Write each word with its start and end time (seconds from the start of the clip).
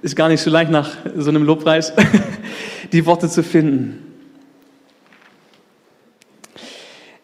Ist 0.00 0.14
gar 0.14 0.28
nicht 0.28 0.40
so 0.40 0.50
leicht 0.50 0.70
nach 0.70 0.90
so 1.16 1.30
einem 1.30 1.42
Lobpreis, 1.42 1.92
die 2.92 3.04
Worte 3.04 3.28
zu 3.28 3.42
finden. 3.42 4.04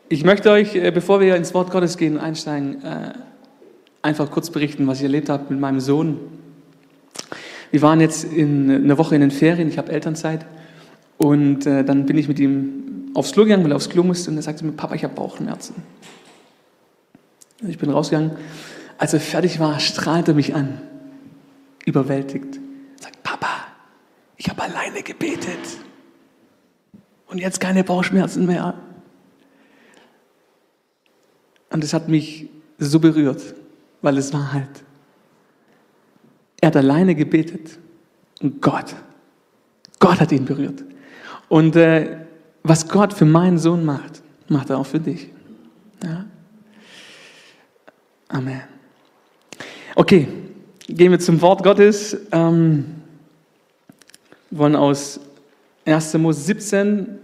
Ich 0.08 0.24
möchte 0.24 0.50
euch, 0.50 0.74
äh, 0.74 0.90
bevor 0.90 1.21
wir 1.21 1.37
ins 1.37 1.54
Wort 1.54 1.71
Gottes 1.71 1.96
gehen, 1.96 2.18
einsteigen, 2.18 2.82
äh, 2.84 3.12
einfach 4.02 4.30
kurz 4.30 4.50
berichten, 4.50 4.87
was 4.87 4.98
ich 4.98 5.04
erlebt 5.04 5.29
habe 5.29 5.45
mit 5.48 5.60
meinem 5.60 5.80
Sohn. 5.80 6.18
Wir 7.71 7.80
waren 7.82 8.00
jetzt 8.00 8.25
in 8.25 8.71
eine 8.71 8.98
Woche 8.98 9.14
in 9.14 9.20
den 9.20 9.30
Ferien, 9.30 9.68
ich 9.68 9.79
habe 9.79 9.91
Elternzeit 9.91 10.45
und 11.16 11.66
äh, 11.66 11.84
dann 11.84 12.06
bin 12.06 12.18
ich 12.18 12.29
mit 12.29 12.38
ihm 12.38 13.11
aufs 13.14 13.32
Klo 13.32 13.45
gegangen, 13.45 13.64
weil 13.64 13.72
er 13.72 13.77
aufs 13.77 13.88
Klo 13.88 14.02
musste 14.02 14.30
und 14.30 14.36
er 14.36 14.43
sagte 14.43 14.64
mir, 14.64 14.72
Papa, 14.72 14.95
ich 14.95 15.04
habe 15.04 15.14
Bauchschmerzen. 15.14 15.75
Ich 17.66 17.79
bin 17.79 17.91
rausgegangen. 17.91 18.32
Als 18.98 19.14
er 19.14 19.20
fertig 19.20 19.59
war, 19.59 19.80
strahlte 19.80 20.32
er 20.32 20.34
mich 20.34 20.54
an, 20.54 20.80
überwältigt. 21.86 22.61
Ich 24.44 24.50
habe 24.50 24.62
alleine 24.62 25.03
gebetet 25.03 25.79
und 27.29 27.39
jetzt 27.39 27.61
keine 27.61 27.82
Bauchschmerzen 27.82 28.44
mehr. 28.44 28.75
Und 31.71 31.82
es 31.82 31.94
hat 31.94 32.08
mich 32.08 32.50
so 32.78 33.00
berührt, 33.00 33.55
weil 34.02 34.19
es 34.19 34.34
war 34.34 34.52
halt. 34.52 34.84
Er 36.61 36.66
hat 36.66 36.77
alleine 36.77 37.14
gebetet 37.14 37.78
und 38.42 38.61
Gott, 38.61 38.94
Gott 39.98 40.20
hat 40.20 40.30
ihn 40.30 40.44
berührt. 40.44 40.84
Und 41.48 41.74
äh, 41.77 42.27
was 42.62 42.86
Gott 42.86 43.14
für 43.14 43.24
meinen 43.24 43.56
Sohn 43.56 43.83
macht, 43.83 44.22
macht 44.48 44.69
er 44.69 44.77
auch 44.77 44.86
für 44.86 45.00
dich. 45.00 45.30
Ja? 46.02 46.27
Amen. 48.28 48.61
Okay, 49.94 50.28
gehen 50.86 51.12
wir 51.12 51.19
zum 51.19 51.41
Wort 51.41 51.62
Gottes. 51.62 52.14
Ähm, 52.30 53.03
wir 54.55 54.61
wollen 54.61 54.77
aus 54.77 55.19
1. 55.84 56.14
Mose 56.14 56.41
17 56.42 57.19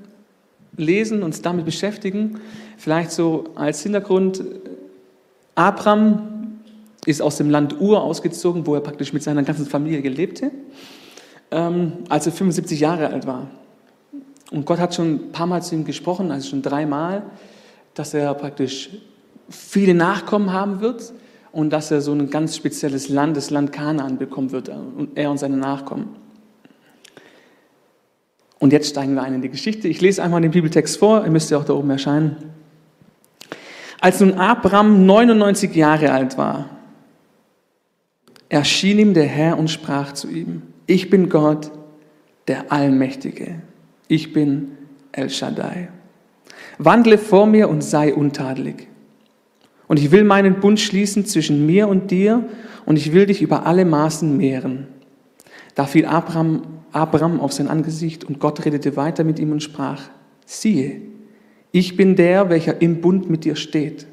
lesen, 0.76 1.22
uns 1.22 1.40
damit 1.40 1.64
beschäftigen. 1.64 2.40
Vielleicht 2.76 3.12
so 3.12 3.44
als 3.54 3.84
Hintergrund, 3.84 4.42
Abraham 5.54 6.58
ist 7.06 7.22
aus 7.22 7.36
dem 7.36 7.48
Land 7.48 7.80
Ur 7.80 8.02
ausgezogen, 8.02 8.66
wo 8.66 8.74
er 8.74 8.80
praktisch 8.80 9.12
mit 9.12 9.22
seiner 9.22 9.44
ganzen 9.44 9.66
Familie 9.66 10.10
lebte, 10.10 10.50
ähm, 11.52 11.98
als 12.08 12.26
er 12.26 12.32
75 12.32 12.80
Jahre 12.80 13.10
alt 13.10 13.28
war. 13.28 13.46
Und 14.50 14.66
Gott 14.66 14.80
hat 14.80 14.96
schon 14.96 15.14
ein 15.14 15.30
paar 15.30 15.46
Mal 15.46 15.62
zu 15.62 15.76
ihm 15.76 15.84
gesprochen, 15.84 16.32
also 16.32 16.48
schon 16.48 16.62
dreimal, 16.62 17.22
dass 17.94 18.12
er 18.12 18.34
praktisch 18.34 18.90
viele 19.48 19.94
Nachkommen 19.94 20.52
haben 20.52 20.80
wird 20.80 21.12
und 21.52 21.70
dass 21.70 21.92
er 21.92 22.00
so 22.00 22.10
ein 22.10 22.28
ganz 22.28 22.56
spezielles 22.56 23.08
Land, 23.08 23.36
das 23.36 23.50
Land 23.50 23.70
Kanaan 23.70 24.18
bekommen 24.18 24.50
wird, 24.50 24.68
und 24.68 25.16
er 25.16 25.30
und 25.30 25.38
seine 25.38 25.56
Nachkommen. 25.56 26.29
Und 28.60 28.72
jetzt 28.72 28.90
steigen 28.90 29.14
wir 29.14 29.22
ein 29.22 29.34
in 29.34 29.42
die 29.42 29.48
Geschichte. 29.48 29.88
Ich 29.88 30.00
lese 30.00 30.22
einmal 30.22 30.42
den 30.42 30.52
Bibeltext 30.52 30.98
vor, 30.98 31.24
er 31.24 31.30
müsste 31.30 31.58
auch 31.58 31.64
da 31.64 31.72
oben 31.72 31.90
erscheinen. 31.90 32.36
Als 34.00 34.20
nun 34.20 34.34
Abraham 34.34 35.06
99 35.06 35.74
Jahre 35.74 36.12
alt 36.12 36.38
war, 36.38 36.70
erschien 38.48 38.98
ihm 38.98 39.14
der 39.14 39.26
Herr 39.26 39.58
und 39.58 39.68
sprach 39.68 40.12
zu 40.12 40.28
ihm, 40.28 40.62
ich 40.86 41.10
bin 41.10 41.28
Gott, 41.28 41.70
der 42.48 42.70
Allmächtige. 42.70 43.62
Ich 44.08 44.32
bin 44.32 44.72
El 45.12 45.30
Shaddai. 45.30 45.88
Wandle 46.78 47.16
vor 47.18 47.46
mir 47.46 47.68
und 47.68 47.82
sei 47.82 48.14
untadelig. 48.14 48.88
Und 49.86 49.98
ich 49.98 50.10
will 50.10 50.24
meinen 50.24 50.60
Bund 50.60 50.80
schließen 50.80 51.24
zwischen 51.24 51.66
mir 51.66 51.88
und 51.88 52.10
dir 52.10 52.48
und 52.86 52.96
ich 52.96 53.12
will 53.12 53.26
dich 53.26 53.40
über 53.40 53.66
alle 53.66 53.84
Maßen 53.84 54.36
mehren. 54.36 54.88
Da 55.74 55.86
fiel 55.86 56.06
Abraham, 56.06 56.62
Abraham 56.92 57.40
auf 57.40 57.52
sein 57.52 57.68
Angesicht 57.68 58.24
und 58.24 58.38
Gott 58.40 58.64
redete 58.64 58.96
weiter 58.96 59.24
mit 59.24 59.38
ihm 59.38 59.52
und 59.52 59.62
sprach, 59.62 60.02
siehe, 60.46 61.02
ich 61.72 61.96
bin 61.96 62.16
der, 62.16 62.50
welcher 62.50 62.80
im 62.80 63.00
Bund 63.00 63.30
mit 63.30 63.44
dir 63.44 63.56
steht 63.56 64.06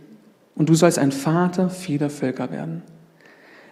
und 0.55 0.69
du 0.69 0.75
sollst 0.75 0.99
ein 0.99 1.11
Vater 1.11 1.69
vieler 1.69 2.09
Völker 2.09 2.51
werden. 2.51 2.83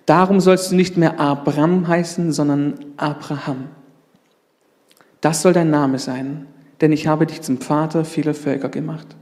Darum 0.06 0.40
sollst 0.40 0.72
du 0.72 0.76
nicht 0.76 0.98
mehr 0.98 1.20
Abraham 1.20 1.88
heißen, 1.88 2.32
sondern 2.32 2.76
Abraham. 2.98 3.70
Das 5.22 5.42
soll 5.42 5.54
dein 5.54 5.72
Name 5.72 5.98
sein, 5.98 6.46
denn 6.82 6.92
ich 6.92 7.08
habe 7.08 7.26
dich 7.26 7.42
zum 7.42 7.60
Vater 7.60 8.06
vieler 8.06 8.36
Völker 8.36 8.70
gemacht. 8.70 9.16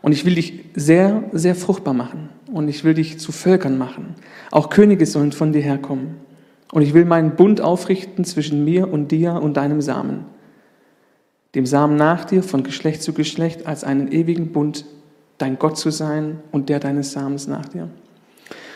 Und 0.00 0.12
ich 0.12 0.24
will 0.24 0.34
dich 0.34 0.64
sehr, 0.74 1.24
sehr 1.32 1.54
fruchtbar 1.54 1.94
machen. 1.94 2.28
Und 2.52 2.68
ich 2.68 2.84
will 2.84 2.94
dich 2.94 3.18
zu 3.18 3.32
Völkern 3.32 3.78
machen. 3.78 4.14
Auch 4.50 4.68
Könige 4.68 5.06
sollen 5.06 5.32
von 5.32 5.52
dir 5.52 5.62
herkommen. 5.62 6.16
Und 6.74 6.82
ich 6.82 6.92
will 6.92 7.04
meinen 7.04 7.36
Bund 7.36 7.60
aufrichten 7.60 8.24
zwischen 8.24 8.64
mir 8.64 8.92
und 8.92 9.12
dir 9.12 9.34
und 9.34 9.56
deinem 9.56 9.80
Samen. 9.80 10.24
Dem 11.54 11.66
Samen 11.66 11.94
nach 11.94 12.24
dir 12.24 12.42
von 12.42 12.64
Geschlecht 12.64 13.00
zu 13.00 13.12
Geschlecht 13.12 13.68
als 13.68 13.84
einen 13.84 14.10
ewigen 14.10 14.50
Bund, 14.50 14.84
dein 15.38 15.56
Gott 15.56 15.78
zu 15.78 15.90
sein 15.90 16.40
und 16.50 16.68
der 16.68 16.80
deines 16.80 17.12
Samens 17.12 17.46
nach 17.46 17.66
dir. 17.66 17.90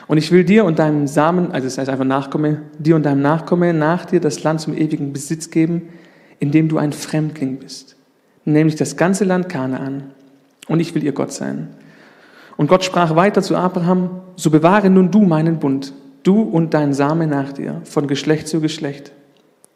Und 0.07 0.17
ich 0.17 0.31
will 0.31 0.45
dir 0.45 0.65
und 0.65 0.79
deinem 0.79 1.09
Samen, 1.09 1.51
also 1.51 1.67
das 1.67 1.77
heißt 1.77 1.91
einfach 1.91 2.05
Nachkomme, 2.05 2.63
dir 2.79 2.95
und 2.95 3.03
deinem 3.03 3.21
Nachkomme 3.21 3.75
nach 3.75 4.05
dir 4.05 4.21
das 4.21 4.45
Land 4.45 4.61
zum 4.61 4.77
ewigen 4.77 5.13
Besitz 5.13 5.51
geben, 5.51 5.89
in 6.39 6.53
dem 6.53 6.69
du 6.69 6.79
ein 6.79 6.93
Fremdling 6.93 7.59
bist. 7.59 7.97
Nämlich 8.45 8.77
das 8.77 8.97
ganze 8.97 9.25
Land 9.25 9.49
Kanaan 9.49 10.13
und 10.69 10.79
ich 10.79 10.95
will 10.95 11.03
ihr 11.03 11.11
Gott 11.11 11.33
sein. 11.33 11.71
Und 12.57 12.69
Gott 12.69 12.85
sprach 12.85 13.17
weiter 13.17 13.43
zu 13.43 13.57
Abraham, 13.57 14.21
so 14.37 14.51
bewahre 14.51 14.89
nun 14.89 15.11
du 15.11 15.23
meinen 15.23 15.59
Bund, 15.59 15.93
du 16.29 16.43
und 16.43 16.75
dein 16.75 16.93
Same 16.93 17.27
nach 17.27 17.53
dir, 17.53 17.81
von 17.85 18.07
Geschlecht 18.07 18.49
zu 18.49 18.61
Geschlecht. 18.61 19.13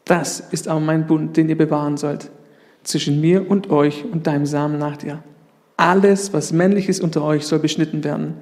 Das 0.05 0.41
ist 0.51 0.69
aber 0.69 0.81
mein 0.81 1.07
Bund, 1.07 1.37
den 1.39 1.49
ihr 1.49 1.57
bewahren 1.57 1.97
sollt, 1.97 2.31
zwischen 2.83 3.21
mir 3.23 3.51
und 3.51 3.71
euch 3.71 4.05
und 4.05 4.27
deinem 4.27 4.45
Samen 4.45 4.79
nach 4.79 4.99
dir. 4.99 5.23
Alles, 5.79 6.35
was 6.35 6.53
männlich 6.53 6.91
ist 6.91 7.01
unter 7.01 7.25
euch, 7.25 7.47
soll 7.47 7.59
beschnitten 7.59 8.05
werden. 8.05 8.35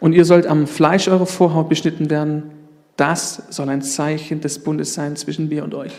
Und 0.00 0.14
ihr 0.14 0.24
sollt 0.24 0.46
am 0.48 0.66
Fleisch 0.66 1.06
eurer 1.06 1.26
Vorhaut 1.26 1.68
beschnitten 1.68 2.10
werden. 2.10 2.50
Das 2.96 3.42
soll 3.50 3.68
ein 3.68 3.82
Zeichen 3.82 4.40
des 4.40 4.58
Bundes 4.58 4.94
sein 4.94 5.14
zwischen 5.14 5.48
mir 5.48 5.62
und 5.62 5.74
euch. 5.74 5.92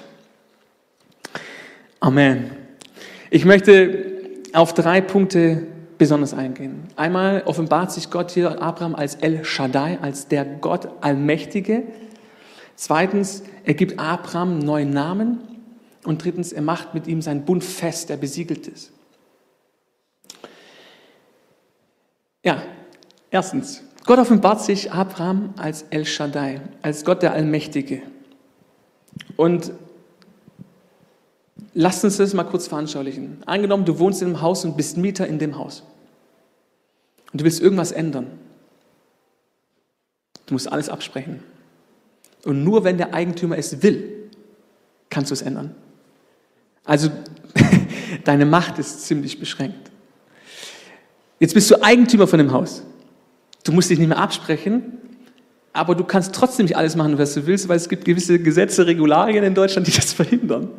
Amen. 2.02 2.50
Ich 3.30 3.46
möchte 3.46 4.06
auf 4.54 4.74
drei 4.74 5.00
Punkte 5.00 5.68
besonders 6.00 6.34
eingehen. 6.34 6.88
Einmal 6.96 7.44
offenbart 7.46 7.92
sich 7.92 8.10
Gott 8.10 8.32
hier 8.32 8.60
Abraham 8.60 8.96
als 8.96 9.16
El 9.16 9.44
Shaddai, 9.44 10.00
als 10.02 10.28
der 10.28 10.46
Gott 10.46 10.88
Allmächtige. 11.02 11.84
Zweitens, 12.76 13.44
er 13.66 13.76
gibt 13.76 14.00
Abraham 14.00 14.58
neuen 14.58 14.90
Namen. 14.90 15.42
Und 16.06 16.24
drittens, 16.24 16.54
er 16.54 16.62
macht 16.62 16.96
mit 16.96 17.06
ihm 17.06 17.22
seinen 17.22 17.46
Bund 17.46 17.64
fest, 17.64 18.10
der 18.10 18.18
besiegelt 18.18 18.68
ist. 18.68 18.92
Ja, 22.44 22.64
erstens, 23.30 23.84
Gott 24.06 24.18
offenbart 24.18 24.62
sich 24.62 24.94
Abraham 24.94 25.54
als 25.58 25.84
El 25.90 26.06
Shaddai, 26.06 26.62
als 26.82 27.04
Gott 27.04 27.22
der 27.22 27.34
Allmächtige. 27.34 28.02
Und 29.36 29.74
Lasst 31.82 32.04
uns 32.04 32.18
das 32.18 32.34
mal 32.34 32.44
kurz 32.44 32.68
veranschaulichen. 32.68 33.38
Angenommen, 33.46 33.86
du 33.86 34.00
wohnst 34.00 34.22
in 34.22 34.28
einem 34.28 34.42
Haus 34.42 34.66
und 34.66 34.76
bist 34.76 34.98
Mieter 34.98 35.26
in 35.26 35.40
dem 35.40 35.58
Haus. 35.58 35.84
Und 37.32 37.40
du 37.40 37.46
willst 37.46 37.62
irgendwas 37.62 37.94
ändern. 37.94 38.28
Du 40.46 40.56
musst 40.56 40.70
alles 40.70 40.90
absprechen. 40.90 41.42
Und 42.44 42.66
nur 42.66 42.84
wenn 42.84 42.98
der 42.98 43.14
Eigentümer 43.14 43.58
es 43.58 43.82
will, 43.82 44.30
kannst 45.10 45.32
du 45.32 45.34
es 45.36 45.42
ändern. 45.42 45.74
Also 46.84 47.12
deine 48.26 48.46
Macht 48.46 48.78
ist 48.78 49.06
ziemlich 49.06 49.40
beschränkt. 49.40 49.90
Jetzt 51.40 51.54
bist 51.54 51.72
du 51.72 51.82
Eigentümer 51.82 52.28
von 52.28 52.40
dem 52.40 52.52
Haus. 52.52 52.84
Du 53.64 53.72
musst 53.72 53.90
dich 53.90 54.00
nicht 54.00 54.10
mehr 54.10 54.18
absprechen, 54.18 54.98
aber 55.72 55.96
du 55.96 56.04
kannst 56.04 56.36
trotzdem 56.36 56.66
nicht 56.66 56.76
alles 56.76 56.98
machen, 56.98 57.18
was 57.18 57.36
du 57.36 57.48
willst, 57.48 57.70
weil 57.70 57.78
es 57.78 57.88
gibt 57.88 58.04
gewisse 58.04 58.38
Gesetze, 58.38 58.86
Regularien 58.86 59.46
in 59.46 59.56
Deutschland, 59.56 59.88
die 59.88 59.94
das 59.94 60.12
verhindern. 60.12 60.72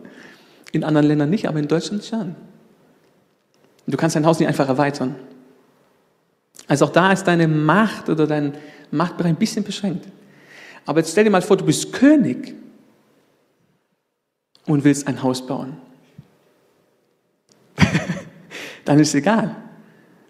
In 0.73 0.85
anderen 0.85 1.07
Ländern 1.07 1.31
nicht, 1.31 1.49
aber 1.49 1.59
in 1.59 1.69
Deutschland 1.69 2.05
schon. 2.05 2.37
Du 3.87 3.97
kannst 3.97 4.17
dein 4.17 4.27
Haus 4.27 4.39
nicht 4.39 4.49
einfach 4.49 4.69
erweitern. 4.69 5.17
Also 6.69 6.85
auch 6.85 6.91
da 6.91 7.13
ist 7.13 7.25
deine 7.25 7.49
Macht 7.49 8.09
oder 8.09 8.27
dein 8.27 8.55
Machtbereich 8.91 9.33
ein 9.33 9.37
bisschen 9.37 9.65
beschränkt. 9.65 10.07
Aber 10.87 11.01
jetzt 11.01 11.11
stell 11.11 11.25
dir 11.25 11.31
mal 11.31 11.43
vor, 11.43 11.57
du 11.57 11.65
bist 11.65 11.93
König 11.93 12.55
und 14.67 14.85
willst 14.85 15.07
ein 15.09 15.23
Haus 15.23 15.45
bauen. 15.45 15.77
Dann 18.85 18.99
ist 19.01 19.09
es 19.09 19.15
egal, 19.17 19.57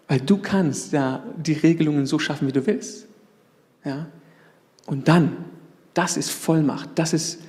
weil 0.09 0.21
du 0.21 0.39
kannst 0.39 0.93
ja 0.93 1.23
die 1.37 1.53
Regelungen 1.53 2.07
so 2.07 2.19
schaffen, 2.19 2.49
wie 2.49 2.53
du 2.53 2.67
willst. 2.67 3.07
Ja? 3.85 4.07
Und 4.87 5.07
dann, 5.09 5.45
das 5.95 6.17
ist 6.17 6.31
Vollmacht, 6.31 6.91
das 6.95 7.13
ist 7.13 7.41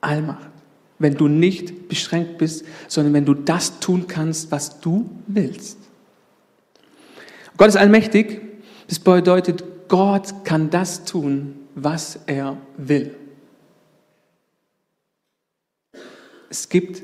Allmacht 0.00 0.50
wenn 0.98 1.14
du 1.14 1.28
nicht 1.28 1.88
beschränkt 1.88 2.38
bist, 2.38 2.64
sondern 2.88 3.12
wenn 3.14 3.24
du 3.24 3.34
das 3.34 3.80
tun 3.80 4.06
kannst, 4.06 4.50
was 4.50 4.80
du 4.80 5.10
willst. 5.26 5.78
Gott 7.56 7.68
ist 7.68 7.76
allmächtig. 7.76 8.40
Das 8.88 8.98
bedeutet, 8.98 9.64
Gott 9.88 10.44
kann 10.44 10.70
das 10.70 11.04
tun, 11.04 11.56
was 11.74 12.20
er 12.26 12.56
will. 12.76 13.14
Es 16.48 16.68
gibt 16.68 17.02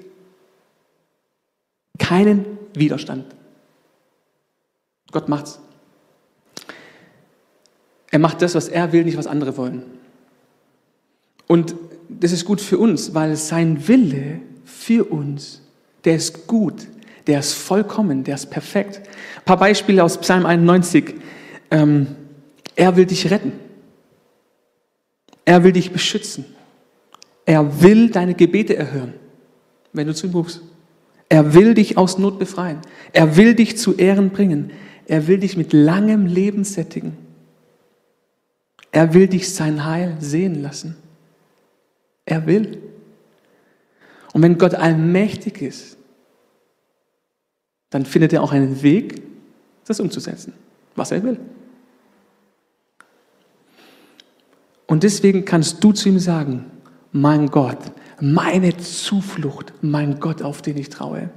keinen 1.99 2.59
Widerstand. 2.75 3.27
Gott 5.11 5.29
macht's. 5.29 5.61
Er 8.11 8.19
macht 8.19 8.43
das, 8.43 8.55
was 8.55 8.69
er 8.69 8.93
will, 8.93 9.05
nicht 9.05 9.17
was 9.17 9.27
andere 9.27 9.57
wollen. 9.57 9.83
Und 11.47 11.75
das 12.09 12.33
ist 12.33 12.45
gut 12.45 12.61
für 12.61 12.79
uns, 12.79 13.15
weil 13.15 13.37
sein 13.37 13.89
Wille 13.89 14.41
für 14.65 15.05
uns, 15.11 15.63
der 16.05 16.17
ist 16.17 16.47
gut, 16.47 16.87
der 17.27 17.41
ist 17.41 17.55
vollkommen, 17.55 18.25
der 18.25 18.35
ist 18.35 18.51
perfekt. 18.51 19.01
Ein 19.37 19.45
paar 19.45 19.59
Beispiele 19.59 20.03
aus 20.03 20.19
Psalm 20.19 20.47
91. 20.47 21.15
Ähm, 21.71 22.09
er 22.75 22.97
will 22.97 23.07
dich 23.07 23.31
retten. 23.31 23.53
Er 25.45 25.65
will 25.65 25.73
dich 25.73 25.93
beschützen. 25.93 26.45
Er 27.45 27.83
will 27.83 28.11
deine 28.11 28.35
Gebete 28.35 28.77
erhören, 28.77 29.15
wenn 29.93 30.07
du 30.07 30.15
zu 30.15 30.27
ihm 30.27 30.33
rufst. 30.33 30.63
Er 31.29 31.55
will 31.55 31.75
dich 31.75 31.97
aus 31.97 32.19
Not 32.19 32.39
befreien. 32.39 32.79
Er 33.13 33.37
will 33.37 33.55
dich 33.55 33.79
zu 33.79 33.95
Ehren 33.97 34.31
bringen. 34.31 34.71
Er 35.07 35.27
will 35.27 35.39
dich 35.39 35.57
mit 35.57 35.73
langem 35.73 36.27
Leben 36.27 36.65
sättigen. 36.65 37.17
Er 38.93 39.15
will 39.15 39.27
dich 39.27 39.53
sein 39.55 39.85
Heil 39.85 40.17
sehen 40.21 40.63
lassen. 40.63 40.97
Er 42.25 42.47
will. 42.47 42.83
Und 44.33 44.43
wenn 44.43 44.59
Gott 44.59 44.75
allmächtig 44.75 45.61
ist, 45.61 45.97
dann 47.91 48.07
findet 48.07 48.33
er 48.33 48.43
auch 48.43 48.53
einen 48.53 48.83
Weg, 48.83 49.23
das 49.85 50.01
umzusetzen, 50.01 50.55
was 50.97 51.11
er 51.11 51.23
will. 51.23 51.39
Und 54.87 55.03
deswegen 55.03 55.45
kannst 55.45 55.83
du 55.83 55.93
zu 55.93 56.09
ihm 56.09 56.19
sagen, 56.19 56.71
mein 57.13 57.51
Gott, 57.51 57.79
meine 58.21 58.77
Zuflucht, 58.77 59.73
mein 59.83 60.21
Gott, 60.21 60.43
auf 60.43 60.63
den 60.63 60.77
ich 60.79 60.89
traue. 60.89 61.31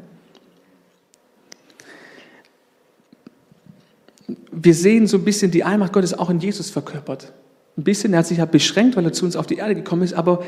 Wir 4.51 4.73
sehen 4.73 5.07
so 5.07 5.17
ein 5.17 5.25
bisschen 5.25 5.51
die 5.51 5.63
Allmacht 5.63 5.93
Gottes 5.93 6.13
auch 6.13 6.29
in 6.29 6.39
Jesus 6.39 6.69
verkörpert. 6.69 7.33
Ein 7.77 7.83
bisschen, 7.83 8.13
er 8.13 8.19
hat 8.19 8.27
sich 8.27 8.37
ja 8.37 8.45
beschränkt, 8.45 8.95
weil 8.95 9.05
er 9.05 9.13
zu 9.13 9.25
uns 9.25 9.35
auf 9.35 9.47
die 9.47 9.55
Erde 9.55 9.75
gekommen 9.75 10.03
ist, 10.03 10.13
aber 10.13 10.43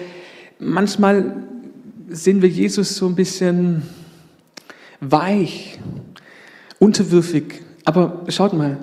manchmal 0.59 1.43
sehen 2.07 2.41
wir 2.41 2.49
Jesus 2.49 2.95
so 2.95 3.07
ein 3.07 3.15
bisschen 3.15 3.83
weich, 5.01 5.79
unterwürfig. 6.79 7.61
Aber 7.85 8.23
schaut 8.29 8.53
mal, 8.53 8.77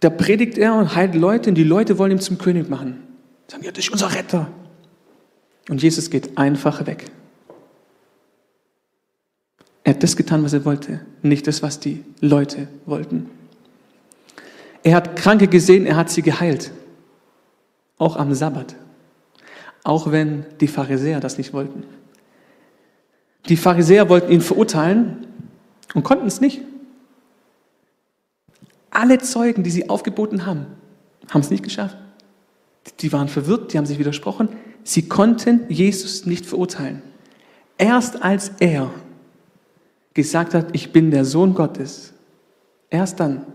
da 0.00 0.08
predigt 0.08 0.56
er 0.56 0.74
und 0.74 0.94
heilt 0.94 1.14
Leute 1.14 1.50
und 1.50 1.56
die 1.56 1.64
Leute 1.64 1.98
wollen 1.98 2.12
ihn 2.12 2.20
zum 2.20 2.38
König 2.38 2.70
machen. 2.70 3.02
Sagen, 3.48 3.64
ja, 3.64 3.70
das 3.70 3.84
ist 3.84 3.92
unser 3.92 4.14
Retter. 4.14 4.50
Und 5.68 5.82
Jesus 5.82 6.10
geht 6.10 6.38
einfach 6.38 6.86
weg. 6.86 7.04
Er 9.84 9.94
hat 9.94 10.02
das 10.02 10.16
getan, 10.16 10.42
was 10.42 10.52
er 10.52 10.64
wollte, 10.64 11.00
nicht 11.22 11.46
das, 11.46 11.62
was 11.62 11.80
die 11.80 12.04
Leute 12.20 12.68
wollten. 12.86 13.28
Er 14.82 14.96
hat 14.96 15.16
Kranke 15.16 15.46
gesehen, 15.46 15.86
er 15.86 15.96
hat 15.96 16.10
sie 16.10 16.22
geheilt. 16.22 16.72
Auch 17.98 18.16
am 18.16 18.34
Sabbat. 18.34 18.76
Auch 19.84 20.10
wenn 20.10 20.46
die 20.60 20.68
Pharisäer 20.68 21.20
das 21.20 21.38
nicht 21.38 21.52
wollten. 21.52 21.84
Die 23.48 23.56
Pharisäer 23.56 24.08
wollten 24.08 24.30
ihn 24.30 24.40
verurteilen 24.40 25.26
und 25.94 26.02
konnten 26.02 26.26
es 26.26 26.40
nicht. 26.40 26.62
Alle 28.90 29.18
Zeugen, 29.18 29.62
die 29.62 29.70
sie 29.70 29.88
aufgeboten 29.88 30.46
haben, 30.46 30.66
haben 31.28 31.40
es 31.40 31.50
nicht 31.50 31.62
geschafft. 31.62 31.96
Die 33.00 33.12
waren 33.12 33.28
verwirrt, 33.28 33.72
die 33.72 33.78
haben 33.78 33.86
sich 33.86 33.98
widersprochen. 33.98 34.48
Sie 34.82 35.08
konnten 35.08 35.60
Jesus 35.68 36.26
nicht 36.26 36.46
verurteilen. 36.46 37.02
Erst 37.78 38.22
als 38.22 38.52
er 38.60 38.90
gesagt 40.14 40.54
hat, 40.54 40.68
ich 40.74 40.92
bin 40.92 41.10
der 41.10 41.24
Sohn 41.24 41.54
Gottes, 41.54 42.12
erst 42.90 43.20
dann 43.20 43.46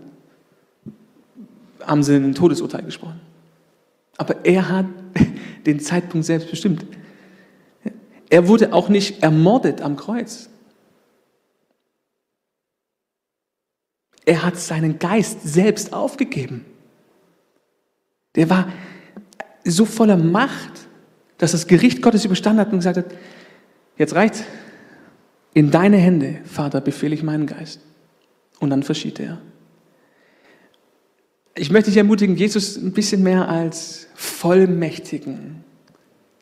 haben 1.86 2.02
sie 2.02 2.16
ein 2.16 2.34
Todesurteil 2.34 2.82
gesprochen. 2.82 3.20
Aber 4.16 4.44
er 4.44 4.68
hat 4.68 4.86
den 5.66 5.80
Zeitpunkt 5.80 6.26
selbst 6.26 6.50
bestimmt. 6.50 6.84
Er 8.28 8.48
wurde 8.48 8.72
auch 8.72 8.88
nicht 8.88 9.22
ermordet 9.22 9.80
am 9.80 9.96
Kreuz. 9.96 10.48
Er 14.24 14.42
hat 14.42 14.58
seinen 14.58 14.98
Geist 14.98 15.42
selbst 15.42 15.92
aufgegeben. 15.92 16.64
Der 18.34 18.50
war 18.50 18.68
so 19.64 19.84
voller 19.84 20.16
Macht, 20.16 20.88
dass 21.38 21.52
das 21.52 21.66
Gericht 21.66 22.02
Gottes 22.02 22.24
überstanden 22.24 22.60
hat 22.60 22.72
und 22.72 22.78
gesagt 22.78 22.96
hat, 22.96 23.06
jetzt 23.96 24.14
reicht's. 24.14 24.42
In 25.54 25.70
deine 25.70 25.96
Hände, 25.96 26.40
Vater, 26.44 26.80
befehle 26.80 27.14
ich 27.14 27.22
meinen 27.22 27.46
Geist. 27.46 27.80
Und 28.58 28.70
dann 28.70 28.82
verschied 28.82 29.20
er. 29.20 29.38
Ich 31.58 31.70
möchte 31.70 31.90
dich 31.90 31.96
ermutigen, 31.96 32.36
Jesus 32.36 32.76
ein 32.76 32.92
bisschen 32.92 33.22
mehr 33.22 33.48
als 33.48 34.08
Vollmächtigen 34.14 35.64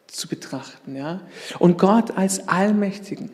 zu 0.08 0.26
betrachten, 0.26 0.96
ja? 0.96 1.20
Und 1.61 1.78
Gott 1.78 2.16
als 2.16 2.49
Allmächtigen. 2.49 3.31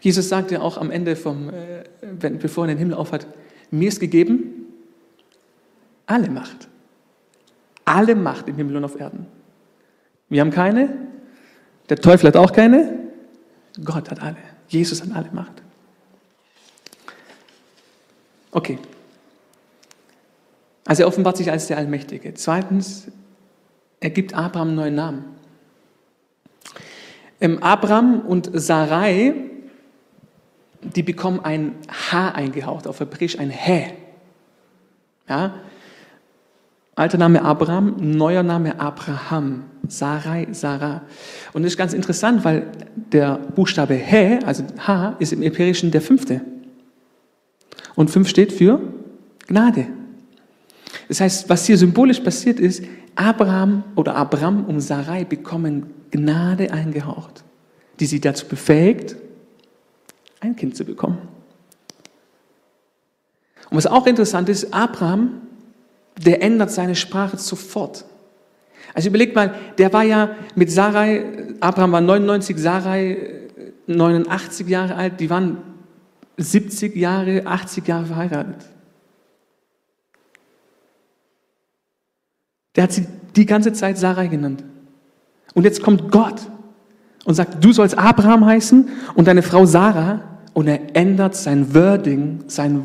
Jesus 0.00 0.28
sagt 0.28 0.50
ja 0.50 0.60
auch 0.60 0.76
am 0.76 0.90
Ende 0.90 1.14
vom, 1.14 1.50
äh, 1.50 1.84
bevor 2.30 2.64
er 2.64 2.74
den 2.74 2.78
Himmel 2.78 2.94
aufhat, 2.94 3.26
mir 3.70 3.88
ist 3.88 4.00
gegeben 4.00 4.66
alle 6.06 6.30
Macht. 6.30 6.68
Alle 7.84 8.16
Macht 8.16 8.48
im 8.48 8.56
Himmel 8.56 8.76
und 8.76 8.84
auf 8.84 8.98
Erden. 8.98 9.26
Wir 10.28 10.40
haben 10.40 10.50
keine, 10.50 10.96
der 11.88 11.98
Teufel 11.98 12.28
hat 12.28 12.36
auch 12.36 12.52
keine, 12.52 12.98
Gott 13.84 14.10
hat 14.10 14.20
alle. 14.20 14.36
Jesus 14.68 15.00
hat 15.02 15.12
alle 15.14 15.30
Macht. 15.32 15.62
Okay. 18.50 18.78
Also 20.88 21.02
er 21.02 21.08
offenbart 21.08 21.36
sich 21.36 21.50
als 21.50 21.66
der 21.66 21.76
Allmächtige. 21.76 22.32
Zweitens, 22.32 23.08
er 24.00 24.08
gibt 24.08 24.32
Abraham 24.32 24.68
einen 24.68 24.76
neuen 24.76 24.94
Namen. 24.94 25.24
Ähm, 27.42 27.62
Abraham 27.62 28.20
und 28.20 28.50
Sarai, 28.54 29.34
die 30.80 31.02
bekommen 31.02 31.40
ein 31.40 31.74
H 32.10 32.30
eingehaucht, 32.30 32.86
auf 32.86 33.00
Hebräisch 33.00 33.38
ein 33.38 33.50
Hä. 33.50 33.92
Ja? 35.28 35.56
Alter 36.94 37.18
Name 37.18 37.42
Abraham, 37.42 37.96
neuer 37.98 38.42
Name 38.42 38.80
Abraham, 38.80 39.64
Sarai, 39.88 40.48
Sarah. 40.52 41.02
Und 41.52 41.64
das 41.64 41.72
ist 41.72 41.76
ganz 41.76 41.92
interessant, 41.92 42.46
weil 42.46 42.72
der 42.96 43.36
Buchstabe 43.54 43.92
Hä, 43.92 44.38
also 44.46 44.64
H, 44.86 45.16
ist 45.18 45.34
im 45.34 45.42
Hebräischen 45.42 45.90
der 45.90 46.00
fünfte. 46.00 46.40
Und 47.94 48.10
fünf 48.10 48.26
steht 48.26 48.54
für 48.54 48.80
Gnade. 49.48 49.97
Das 51.08 51.20
heißt, 51.20 51.48
was 51.48 51.66
hier 51.66 51.78
symbolisch 51.78 52.20
passiert 52.20 52.60
ist, 52.60 52.84
Abraham 53.14 53.82
oder 53.96 54.14
Abraham 54.14 54.66
und 54.66 54.80
Sarai 54.80 55.24
bekommen 55.24 55.94
Gnade 56.10 56.72
eingehaucht, 56.72 57.42
die 57.98 58.06
sie 58.06 58.20
dazu 58.20 58.46
befähigt, 58.46 59.16
ein 60.40 60.54
Kind 60.54 60.76
zu 60.76 60.84
bekommen. 60.84 61.18
Und 63.70 63.76
was 63.76 63.86
auch 63.86 64.06
interessant 64.06 64.48
ist, 64.48 64.72
Abraham, 64.72 65.42
der 66.24 66.42
ändert 66.42 66.70
seine 66.70 66.94
Sprache 66.94 67.36
sofort. 67.36 68.04
Also 68.94 69.08
überlegt 69.08 69.34
mal, 69.34 69.54
der 69.76 69.92
war 69.92 70.04
ja 70.04 70.30
mit 70.54 70.70
Sarai, 70.70 71.24
Abraham 71.60 71.92
war 71.92 72.00
99, 72.00 72.56
Sarai 72.58 73.48
89 73.86 74.68
Jahre 74.68 74.94
alt, 74.94 75.20
die 75.20 75.28
waren 75.30 75.58
70 76.36 76.94
Jahre, 76.96 77.46
80 77.46 77.86
Jahre 77.86 78.06
verheiratet. 78.06 78.64
Der 82.76 82.84
hat 82.84 82.92
sie 82.92 83.06
die 83.36 83.46
ganze 83.46 83.72
Zeit 83.72 83.98
Sarai 83.98 84.28
genannt. 84.28 84.64
Und 85.54 85.64
jetzt 85.64 85.82
kommt 85.82 86.10
Gott 86.10 86.40
und 87.24 87.34
sagt, 87.34 87.64
du 87.64 87.72
sollst 87.72 87.96
Abraham 87.96 88.44
heißen 88.46 88.88
und 89.14 89.26
deine 89.26 89.42
Frau 89.42 89.66
Sarah. 89.66 90.22
Und 90.54 90.66
er 90.66 90.96
ändert 90.96 91.36
sein 91.36 91.74
Wording, 91.74 92.40
sein, 92.48 92.82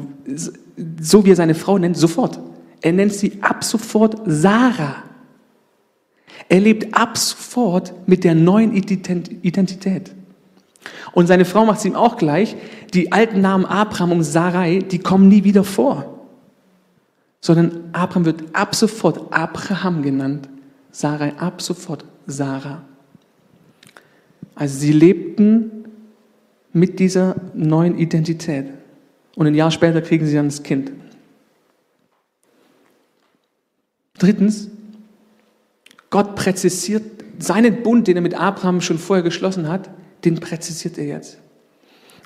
so 1.02 1.26
wie 1.26 1.32
er 1.32 1.36
seine 1.36 1.56
Frau 1.56 1.78
nennt, 1.78 1.98
sofort. 1.98 2.40
Er 2.82 2.92
nennt 2.92 3.14
sie 3.14 3.40
ab 3.42 3.64
sofort 3.64 4.18
Sarah. 4.26 4.98
Er 6.50 6.60
lebt 6.60 6.94
ab 6.94 7.18
sofort 7.18 7.94
mit 8.08 8.24
der 8.24 8.36
neuen 8.36 8.74
Identität. 8.74 10.12
Und 11.14 11.28
seine 11.28 11.46
Frau 11.46 11.66
macht 11.66 11.80
es 11.80 11.86
ihm 11.86 11.96
auch 11.96 12.18
gleich. 12.18 12.56
Die 12.94 13.12
alten 13.12 13.42
Namen 13.42 13.66
Abraham 13.66 14.12
und 14.12 14.24
Sarai, 14.24 14.80
die 14.80 15.00
kommen 15.00 15.30
nie 15.30 15.44
wieder 15.44 15.64
vor 15.64 16.13
sondern 17.44 17.90
Abraham 17.92 18.24
wird 18.24 18.42
ab 18.54 18.74
sofort 18.74 19.34
Abraham 19.34 20.02
genannt, 20.02 20.48
Sarai 20.92 21.34
ab 21.38 21.62
sofort 21.62 22.06
Sarah. 22.26 22.84
Also 24.56 24.80
sie 24.80 24.94
lebten 24.94 25.84
mit 26.72 27.00
dieser 27.00 27.36
neuen 27.54 27.98
Identität. 27.98 28.68
Und 29.36 29.46
ein 29.46 29.56
Jahr 29.56 29.72
später 29.72 30.02
kriegen 30.02 30.26
sie 30.26 30.36
dann 30.36 30.46
das 30.46 30.64
Kind. 30.64 30.94
Drittens, 34.18 34.70
Gott 36.12 36.36
präzisiert 36.36 37.04
seinen 37.40 37.84
Bund, 37.84 38.08
den 38.08 38.16
er 38.16 38.22
mit 38.22 38.36
Abraham 38.36 38.80
schon 38.80 39.00
vorher 39.00 39.24
geschlossen 39.24 39.68
hat, 39.68 39.90
den 40.24 40.40
präzisiert 40.40 40.98
er 40.98 41.08
jetzt. 41.08 41.40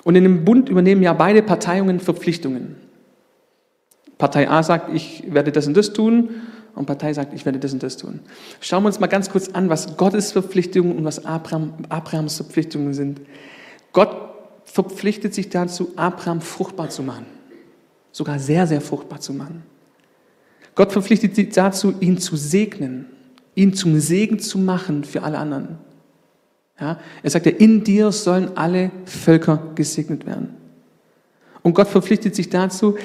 Und 0.04 0.14
in 0.14 0.22
dem 0.22 0.44
Bund 0.44 0.68
übernehmen 0.68 1.02
ja 1.02 1.12
beide 1.12 1.42
Parteiungen 1.42 1.98
Verpflichtungen. 1.98 2.87
Partei 4.18 4.50
A 4.50 4.62
sagt, 4.62 4.92
ich 4.92 5.24
werde 5.32 5.52
das 5.52 5.66
und 5.66 5.76
das 5.76 5.92
tun, 5.92 6.30
und 6.74 6.86
Partei 6.86 7.12
sagt, 7.12 7.34
ich 7.34 7.44
werde 7.44 7.58
das 7.58 7.72
und 7.72 7.82
das 7.82 7.96
tun. 7.96 8.20
Schauen 8.60 8.84
wir 8.84 8.88
uns 8.88 9.00
mal 9.00 9.08
ganz 9.08 9.30
kurz 9.30 9.48
an, 9.48 9.68
was 9.68 9.96
Gottes 9.96 10.30
Verpflichtungen 10.32 10.96
und 10.96 11.04
was 11.04 11.24
Abraham, 11.24 11.72
Abrahams 11.88 12.36
Verpflichtungen 12.36 12.94
sind. 12.94 13.20
Gott 13.92 14.16
verpflichtet 14.64 15.34
sich 15.34 15.48
dazu, 15.48 15.92
Abraham 15.96 16.40
fruchtbar 16.40 16.88
zu 16.88 17.02
machen. 17.02 17.26
Sogar 18.12 18.38
sehr, 18.38 18.66
sehr 18.66 18.80
fruchtbar 18.80 19.20
zu 19.20 19.32
machen. 19.32 19.64
Gott 20.74 20.92
verpflichtet 20.92 21.34
sich 21.34 21.48
dazu, 21.50 21.94
ihn 21.98 22.18
zu 22.18 22.36
segnen, 22.36 23.06
ihn 23.56 23.74
zum 23.74 23.98
Segen 23.98 24.38
zu 24.38 24.58
machen 24.58 25.02
für 25.02 25.24
alle 25.24 25.38
anderen. 25.38 25.78
Ja, 26.80 27.00
er 27.24 27.30
sagt 27.30 27.46
ja, 27.46 27.52
in 27.52 27.82
dir 27.82 28.12
sollen 28.12 28.56
alle 28.56 28.92
Völker 29.04 29.60
gesegnet 29.74 30.26
werden. 30.26 30.54
Und 31.62 31.74
Gott 31.74 31.88
verpflichtet 31.88 32.36
sich 32.36 32.48
dazu, 32.48 32.96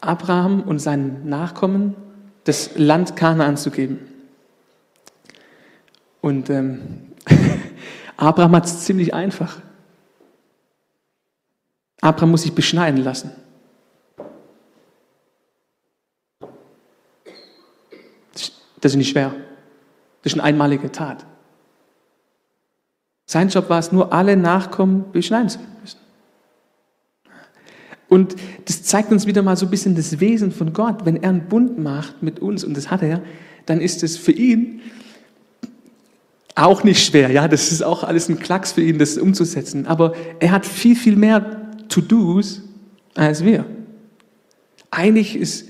Abraham 0.00 0.62
und 0.62 0.78
seinen 0.78 1.28
Nachkommen 1.28 1.96
das 2.44 2.76
Land 2.76 3.16
Kanaan 3.16 3.56
zu 3.56 3.70
geben. 3.70 3.98
Und 6.20 6.50
ähm, 6.50 7.12
Abraham 8.16 8.56
hat 8.56 8.64
es 8.66 8.84
ziemlich 8.84 9.14
einfach. 9.14 9.60
Abraham 12.00 12.30
muss 12.30 12.42
sich 12.42 12.54
beschneiden 12.54 13.02
lassen. 13.02 13.32
Das 18.80 18.92
ist 18.92 18.96
nicht 18.96 19.10
schwer. 19.10 19.34
Das 20.22 20.32
ist 20.32 20.38
eine 20.38 20.44
einmalige 20.44 20.92
Tat. 20.92 21.26
Sein 23.26 23.48
Job 23.48 23.68
war 23.68 23.78
es 23.78 23.92
nur, 23.92 24.12
alle 24.12 24.36
Nachkommen 24.36 25.10
beschneiden 25.12 25.48
zu 25.48 25.58
müssen. 25.80 25.98
Und 28.08 28.36
das 28.64 28.82
zeigt 28.82 29.12
uns 29.12 29.26
wieder 29.26 29.42
mal 29.42 29.56
so 29.56 29.66
ein 29.66 29.70
bisschen 29.70 29.94
das 29.94 30.20
Wesen 30.20 30.50
von 30.50 30.72
Gott. 30.72 31.04
Wenn 31.04 31.22
er 31.22 31.30
einen 31.30 31.48
Bund 31.48 31.78
macht 31.78 32.22
mit 32.22 32.40
uns, 32.40 32.64
und 32.64 32.76
das 32.76 32.90
hat 32.90 33.02
er, 33.02 33.22
dann 33.66 33.80
ist 33.80 34.02
es 34.02 34.16
für 34.16 34.32
ihn 34.32 34.80
auch 36.54 36.82
nicht 36.84 37.04
schwer. 37.04 37.30
Ja, 37.30 37.46
das 37.48 37.70
ist 37.70 37.82
auch 37.82 38.02
alles 38.02 38.28
ein 38.28 38.38
Klacks 38.38 38.72
für 38.72 38.82
ihn, 38.82 38.98
das 38.98 39.18
umzusetzen. 39.18 39.86
Aber 39.86 40.14
er 40.40 40.50
hat 40.50 40.66
viel, 40.66 40.96
viel 40.96 41.16
mehr 41.16 41.70
To-Dos 41.88 42.62
als 43.14 43.44
wir. 43.44 43.64
Eigentlich 44.90 45.36
ist 45.36 45.68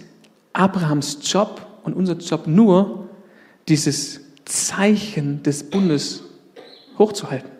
Abrahams 0.53 1.19
Job 1.23 1.67
und 1.83 1.95
unser 1.95 2.15
Job 2.15 2.47
nur, 2.47 3.09
dieses 3.69 4.21
Zeichen 4.45 5.43
des 5.43 5.63
Bundes 5.63 6.23
hochzuhalten. 6.99 7.51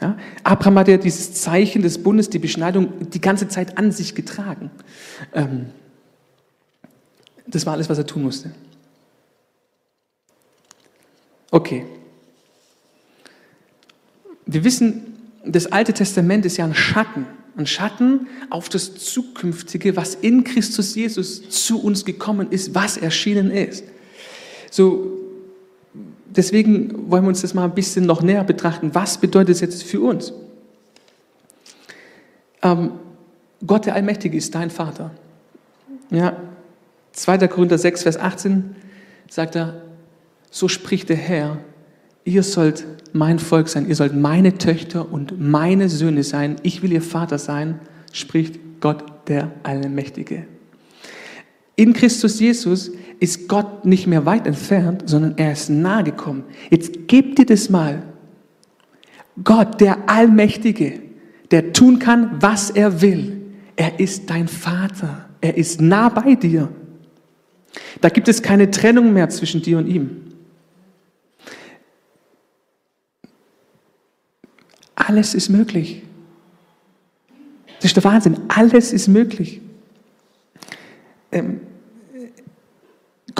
Ja? 0.00 0.16
Abraham 0.44 0.78
hat 0.78 0.88
ja 0.88 0.96
dieses 0.96 1.34
Zeichen 1.34 1.82
des 1.82 2.02
Bundes, 2.02 2.30
die 2.30 2.38
Beschneidung, 2.38 3.10
die 3.10 3.20
ganze 3.20 3.48
Zeit 3.48 3.78
an 3.78 3.92
sich 3.92 4.14
getragen. 4.14 4.70
Ähm, 5.34 5.66
das 7.46 7.66
war 7.66 7.74
alles, 7.74 7.88
was 7.88 7.98
er 7.98 8.06
tun 8.06 8.22
musste. 8.22 8.52
Okay. 11.50 11.84
Wir 14.46 14.64
wissen, 14.64 15.18
das 15.44 15.66
Alte 15.66 15.92
Testament 15.92 16.46
ist 16.46 16.56
ja 16.56 16.64
ein 16.64 16.74
Schatten, 16.74 17.26
ein 17.56 17.66
Schatten 17.66 18.28
auf 18.50 18.68
das 18.68 18.94
Zukünftige, 18.94 19.96
was 19.96 20.14
in 20.14 20.44
Christus 20.44 20.94
Jesus 20.94 21.48
zu 21.50 21.82
uns 21.82 22.04
gekommen 22.04 22.50
ist, 22.50 22.74
was 22.74 22.96
erschienen 22.96 23.50
ist. 23.50 23.84
So, 24.70 25.19
deswegen 26.30 27.10
wollen 27.10 27.24
wir 27.24 27.28
uns 27.28 27.42
das 27.42 27.54
mal 27.54 27.64
ein 27.64 27.74
bisschen 27.74 28.06
noch 28.06 28.22
näher 28.22 28.44
betrachten. 28.44 28.94
Was 28.94 29.18
bedeutet 29.18 29.56
es 29.56 29.60
jetzt 29.60 29.82
für 29.82 30.00
uns? 30.00 30.32
Ähm, 32.62 32.92
Gott 33.66 33.86
der 33.86 33.94
Allmächtige 33.94 34.36
ist 34.36 34.54
dein 34.54 34.70
Vater. 34.70 35.10
Ja, 36.10 36.36
2. 37.12 37.48
Korinther 37.48 37.78
6, 37.78 38.02
Vers 38.02 38.16
18 38.16 38.76
sagt 39.28 39.56
er, 39.56 39.82
so 40.50 40.68
spricht 40.68 41.08
der 41.08 41.16
Herr, 41.16 41.58
ihr 42.24 42.42
sollt 42.42 42.86
mein 43.12 43.38
Volk 43.38 43.68
sein, 43.68 43.88
ihr 43.88 43.96
sollt 43.96 44.14
meine 44.14 44.58
Töchter 44.58 45.10
und 45.12 45.40
meine 45.40 45.88
Söhne 45.88 46.22
sein, 46.22 46.56
ich 46.62 46.82
will 46.82 46.92
ihr 46.92 47.02
Vater 47.02 47.38
sein, 47.38 47.80
spricht 48.12 48.58
Gott 48.80 49.04
der 49.28 49.50
Allmächtige. 49.62 50.46
In 51.80 51.94
Christus 51.94 52.38
Jesus 52.38 52.90
ist 53.20 53.48
Gott 53.48 53.86
nicht 53.86 54.06
mehr 54.06 54.26
weit 54.26 54.46
entfernt, 54.46 55.04
sondern 55.06 55.38
er 55.38 55.52
ist 55.52 55.70
nahe 55.70 56.04
gekommen. 56.04 56.44
Jetzt 56.68 57.08
gebt 57.08 57.38
dir 57.38 57.46
das 57.46 57.70
mal. 57.70 58.02
Gott, 59.42 59.80
der 59.80 60.06
Allmächtige, 60.06 61.00
der 61.50 61.72
tun 61.72 61.98
kann, 61.98 62.36
was 62.38 62.68
er 62.68 63.00
will. 63.00 63.40
Er 63.76 63.98
ist 63.98 64.28
dein 64.28 64.46
Vater. 64.46 65.26
Er 65.40 65.56
ist 65.56 65.80
nah 65.80 66.10
bei 66.10 66.34
dir. 66.34 66.68
Da 68.02 68.10
gibt 68.10 68.28
es 68.28 68.42
keine 68.42 68.70
Trennung 68.70 69.14
mehr 69.14 69.30
zwischen 69.30 69.62
dir 69.62 69.78
und 69.78 69.86
ihm. 69.86 70.34
Alles 74.96 75.34
ist 75.34 75.48
möglich. 75.48 76.02
Das 77.76 77.86
ist 77.86 77.96
der 77.96 78.04
Wahnsinn. 78.04 78.36
Alles 78.48 78.92
ist 78.92 79.08
möglich. 79.08 79.62
Ähm, 81.32 81.60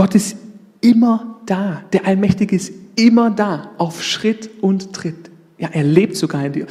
Gott 0.01 0.15
ist 0.15 0.39
immer 0.81 1.39
da. 1.45 1.85
Der 1.93 2.07
Allmächtige 2.07 2.57
ist 2.57 2.73
immer 2.97 3.31
da, 3.31 3.73
auf 3.77 4.03
Schritt 4.03 4.49
und 4.63 4.95
Tritt. 4.95 5.31
Ja, 5.59 5.69
er 5.69 5.85
lebt 5.85 6.17
sogar 6.17 6.43
in 6.47 6.55
dir. 6.55 6.67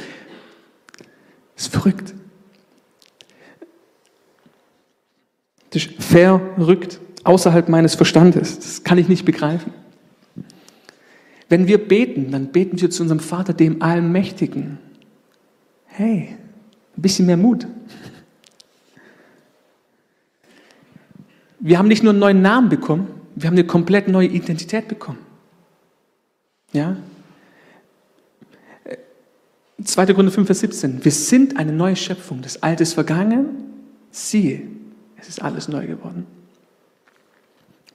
Das 1.54 1.66
ist 1.66 1.72
verrückt. 1.72 2.12
Das 5.70 5.86
ist 5.86 6.02
verrückt, 6.02 6.98
außerhalb 7.22 7.68
meines 7.68 7.94
Verstandes. 7.94 8.58
Das 8.58 8.82
kann 8.82 8.98
ich 8.98 9.08
nicht 9.08 9.24
begreifen. 9.24 9.72
Wenn 11.48 11.68
wir 11.68 11.78
beten, 11.78 12.32
dann 12.32 12.48
beten 12.48 12.80
wir 12.80 12.90
zu 12.90 13.04
unserem 13.04 13.20
Vater, 13.20 13.52
dem 13.52 13.80
Allmächtigen. 13.80 14.78
Hey, 15.86 16.36
ein 16.96 17.00
bisschen 17.00 17.26
mehr 17.26 17.36
Mut. 17.36 17.68
Wir 21.60 21.78
haben 21.78 21.86
nicht 21.86 22.02
nur 22.02 22.12
einen 22.12 22.18
neuen 22.18 22.42
Namen 22.42 22.68
bekommen, 22.68 23.19
wir 23.40 23.46
haben 23.46 23.54
eine 23.54 23.66
komplett 23.66 24.08
neue 24.08 24.28
Identität 24.28 24.88
bekommen. 24.88 25.18
Ja? 26.72 26.96
2. 29.82 30.06
Korinther 30.12 30.32
5, 30.32 30.46
Vers 30.46 30.60
17. 30.60 31.04
Wir 31.04 31.12
sind 31.12 31.56
eine 31.56 31.72
neue 31.72 31.96
Schöpfung. 31.96 32.42
Das 32.42 32.62
Alte 32.62 32.82
ist 32.82 32.92
vergangen. 32.94 33.46
Siehe, 34.10 34.62
es 35.16 35.28
ist 35.28 35.40
alles 35.40 35.68
neu 35.68 35.86
geworden. 35.86 36.26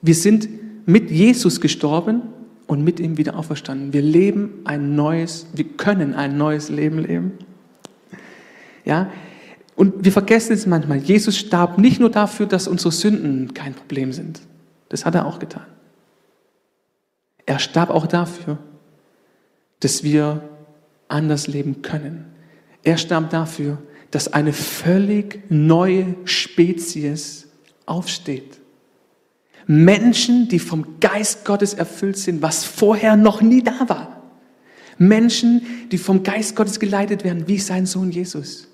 Wir 0.02 0.14
sind 0.14 0.48
mit 0.86 1.10
Jesus 1.10 1.60
gestorben 1.60 2.22
und 2.66 2.82
mit 2.82 2.98
ihm 2.98 3.18
wieder 3.18 3.36
auferstanden. 3.36 3.92
Wir 3.92 4.02
leben 4.02 4.62
ein 4.64 4.96
neues, 4.96 5.46
wir 5.54 5.64
können 5.64 6.14
ein 6.14 6.36
neues 6.36 6.68
Leben 6.68 6.98
leben. 6.98 7.32
Ja, 8.84 9.10
und 9.76 10.04
wir 10.04 10.12
vergessen 10.12 10.52
es 10.54 10.66
manchmal. 10.66 10.98
Jesus 10.98 11.36
starb 11.36 11.78
nicht 11.78 12.00
nur 12.00 12.10
dafür, 12.10 12.46
dass 12.46 12.66
unsere 12.66 12.92
Sünden 12.92 13.52
kein 13.54 13.74
Problem 13.74 14.12
sind. 14.12 14.40
Das 14.88 15.04
hat 15.04 15.14
er 15.14 15.26
auch 15.26 15.38
getan. 15.38 15.66
Er 17.44 17.58
starb 17.58 17.90
auch 17.90 18.06
dafür, 18.06 18.58
dass 19.80 20.02
wir 20.02 20.48
anders 21.08 21.46
leben 21.46 21.82
können. 21.82 22.26
Er 22.82 22.98
starb 22.98 23.30
dafür, 23.30 23.78
dass 24.10 24.32
eine 24.32 24.52
völlig 24.52 25.42
neue 25.50 26.14
Spezies 26.24 27.48
aufsteht. 27.84 28.60
Menschen, 29.66 30.48
die 30.48 30.60
vom 30.60 31.00
Geist 31.00 31.44
Gottes 31.44 31.74
erfüllt 31.74 32.16
sind, 32.16 32.40
was 32.42 32.64
vorher 32.64 33.16
noch 33.16 33.42
nie 33.42 33.62
da 33.62 33.88
war. 33.88 34.22
Menschen, 34.98 35.62
die 35.90 35.98
vom 35.98 36.22
Geist 36.22 36.56
Gottes 36.56 36.80
geleitet 36.80 37.24
werden, 37.24 37.48
wie 37.48 37.58
sein 37.58 37.86
Sohn 37.86 38.10
Jesus. 38.10 38.68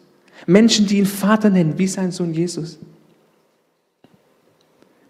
Menschen, 0.46 0.86
die 0.86 0.98
ihn 0.98 1.06
Vater 1.06 1.50
nennen, 1.50 1.78
wie 1.78 1.88
sein 1.88 2.12
Sohn 2.12 2.34
Jesus. 2.34 2.78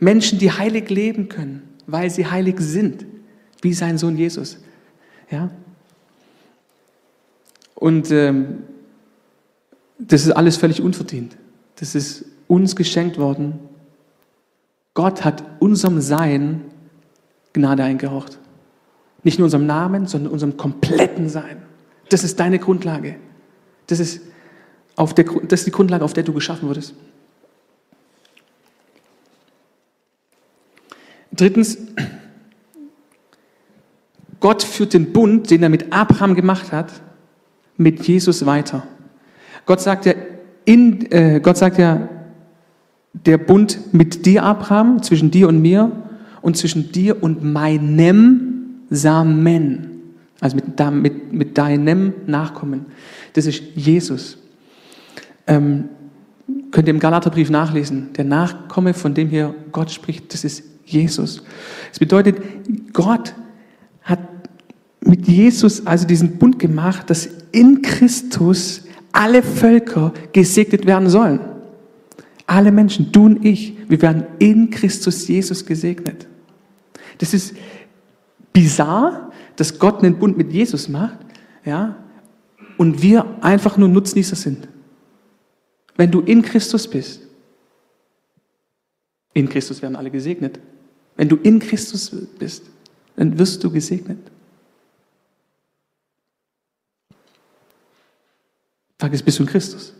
Menschen, 0.02 0.40
die 0.40 0.50
heilig 0.50 0.90
leben 0.90 1.28
können, 1.28 1.62
weil 1.86 2.10
sie 2.10 2.26
heilig 2.26 2.56
sind, 2.58 3.06
wie 3.60 3.72
sein 3.72 3.98
Sohn 3.98 4.16
Jesus. 4.16 4.58
Ja? 5.30 5.48
Und 7.76 8.10
ähm, 8.10 8.64
das 10.00 10.26
ist 10.26 10.32
alles 10.32 10.56
völlig 10.56 10.82
unverdient. 10.82 11.36
Das 11.76 11.94
ist 11.94 12.24
uns 12.48 12.74
geschenkt 12.74 13.16
worden. 13.16 13.60
Gott 14.94 15.24
hat 15.24 15.44
unserem 15.60 16.00
Sein 16.00 16.62
Gnade 17.52 17.84
eingehaucht. 17.84 18.40
Nicht 19.22 19.38
nur 19.38 19.44
unserem 19.44 19.66
Namen, 19.66 20.08
sondern 20.08 20.32
unserem 20.32 20.56
kompletten 20.56 21.28
Sein. 21.28 21.62
Das 22.08 22.24
ist 22.24 22.40
deine 22.40 22.58
Grundlage. 22.58 23.16
Das 23.86 24.00
ist 24.00 24.20
auf 24.96 25.14
der, 25.14 25.26
das 25.46 25.60
ist 25.60 25.66
die 25.66 25.70
Grundlage, 25.70 26.04
auf 26.04 26.12
der 26.12 26.24
du 26.24 26.32
geschaffen 26.32 26.66
wurdest. 26.66 26.94
Drittens, 31.32 31.78
Gott 34.40 34.62
führt 34.62 34.92
den 34.92 35.12
Bund, 35.12 35.50
den 35.50 35.62
er 35.62 35.68
mit 35.68 35.92
Abraham 35.92 36.34
gemacht 36.34 36.72
hat, 36.72 36.92
mit 37.76 38.06
Jesus 38.06 38.44
weiter. 38.44 38.82
Gott 39.66 39.80
sagt 39.80 40.06
ja, 40.06 40.14
in, 40.64 41.10
äh, 41.10 41.40
Gott 41.40 41.56
sagt 41.56 41.78
ja, 41.78 42.08
der 43.12 43.38
Bund 43.38 43.92
mit 43.92 44.26
dir, 44.26 44.42
Abraham, 44.42 45.02
zwischen 45.02 45.30
dir 45.30 45.48
und 45.48 45.60
mir 45.60 45.90
und 46.40 46.56
zwischen 46.56 46.92
dir 46.92 47.22
und 47.22 47.44
meinem 47.44 48.82
Samen, 48.90 50.00
also 50.40 50.56
mit, 50.56 50.92
mit, 50.92 51.32
mit 51.32 51.58
deinem 51.58 52.12
Nachkommen. 52.26 52.86
Das 53.34 53.46
ist 53.46 53.62
Jesus. 53.74 54.38
Ähm, 55.46 55.88
könnt 56.70 56.88
ihr 56.88 56.94
im 56.94 57.00
Galaterbrief 57.00 57.50
nachlesen. 57.50 58.12
Der 58.14 58.24
Nachkomme, 58.24 58.94
von 58.94 59.14
dem 59.14 59.28
hier 59.28 59.54
Gott 59.70 59.90
spricht, 59.90 60.32
das 60.32 60.44
ist 60.44 60.64
Jesus. 60.92 61.42
Das 61.90 61.98
bedeutet, 61.98 62.36
Gott 62.92 63.34
hat 64.02 64.20
mit 65.00 65.26
Jesus 65.26 65.86
also 65.86 66.06
diesen 66.06 66.38
Bund 66.38 66.58
gemacht, 66.58 67.10
dass 67.10 67.28
in 67.52 67.82
Christus 67.82 68.84
alle 69.12 69.42
Völker 69.42 70.12
gesegnet 70.32 70.86
werden 70.86 71.08
sollen. 71.08 71.40
Alle 72.46 72.72
Menschen, 72.72 73.12
du 73.12 73.26
und 73.26 73.44
ich, 73.44 73.76
wir 73.88 74.00
werden 74.02 74.24
in 74.38 74.70
Christus 74.70 75.28
Jesus 75.28 75.64
gesegnet. 75.64 76.26
Das 77.18 77.34
ist 77.34 77.54
bizarr, 78.52 79.30
dass 79.56 79.78
Gott 79.78 80.02
einen 80.02 80.18
Bund 80.18 80.36
mit 80.36 80.52
Jesus 80.52 80.88
macht, 80.88 81.18
ja, 81.64 81.96
und 82.78 83.02
wir 83.02 83.42
einfach 83.42 83.76
nur 83.76 83.88
Nutznießer 83.88 84.36
sind. 84.36 84.68
Wenn 85.96 86.10
du 86.10 86.20
in 86.20 86.42
Christus 86.42 86.88
bist, 86.88 87.22
in 89.34 89.48
Christus 89.48 89.82
werden 89.82 89.96
alle 89.96 90.10
gesegnet. 90.10 90.58
Wenn 91.16 91.28
du 91.28 91.36
in 91.36 91.58
Christus 91.58 92.10
bist, 92.38 92.64
dann 93.16 93.38
wirst 93.38 93.62
du 93.62 93.70
gesegnet. 93.70 94.18
Frage 98.98 99.14
ist, 99.14 99.24
bist 99.24 99.38
du 99.38 99.42
in 99.42 99.48
Christus? 99.48 99.94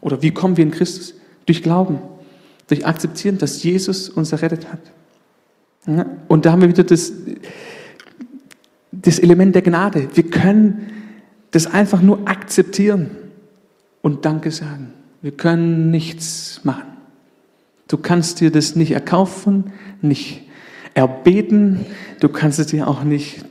Oder 0.00 0.22
wie 0.22 0.30
kommen 0.30 0.56
wir 0.56 0.64
in 0.64 0.70
Christus? 0.70 1.14
Durch 1.46 1.62
Glauben, 1.62 1.98
durch 2.66 2.86
Akzeptieren, 2.86 3.38
dass 3.38 3.62
Jesus 3.62 4.08
uns 4.08 4.32
errettet 4.32 4.72
hat. 4.72 4.80
Und 6.28 6.46
da 6.46 6.52
haben 6.52 6.62
wir 6.62 6.68
wieder 6.68 6.84
das, 6.84 7.12
das 8.90 9.18
Element 9.18 9.54
der 9.54 9.62
Gnade. 9.62 10.08
Wir 10.14 10.30
können 10.30 10.92
das 11.50 11.66
einfach 11.66 12.00
nur 12.00 12.26
akzeptieren 12.28 13.10
und 14.00 14.24
Danke 14.24 14.50
sagen. 14.50 14.92
Wir 15.20 15.32
können 15.32 15.90
nichts 15.90 16.60
machen. 16.64 16.91
Du 17.92 17.98
kannst 17.98 18.40
dir 18.40 18.50
das 18.50 18.74
nicht 18.74 18.92
erkaufen, 18.92 19.70
nicht 20.00 20.48
erbeten. 20.94 21.84
Du 22.20 22.30
kannst 22.30 22.58
es 22.58 22.68
dir 22.68 22.88
auch 22.88 23.04
nicht 23.04 23.44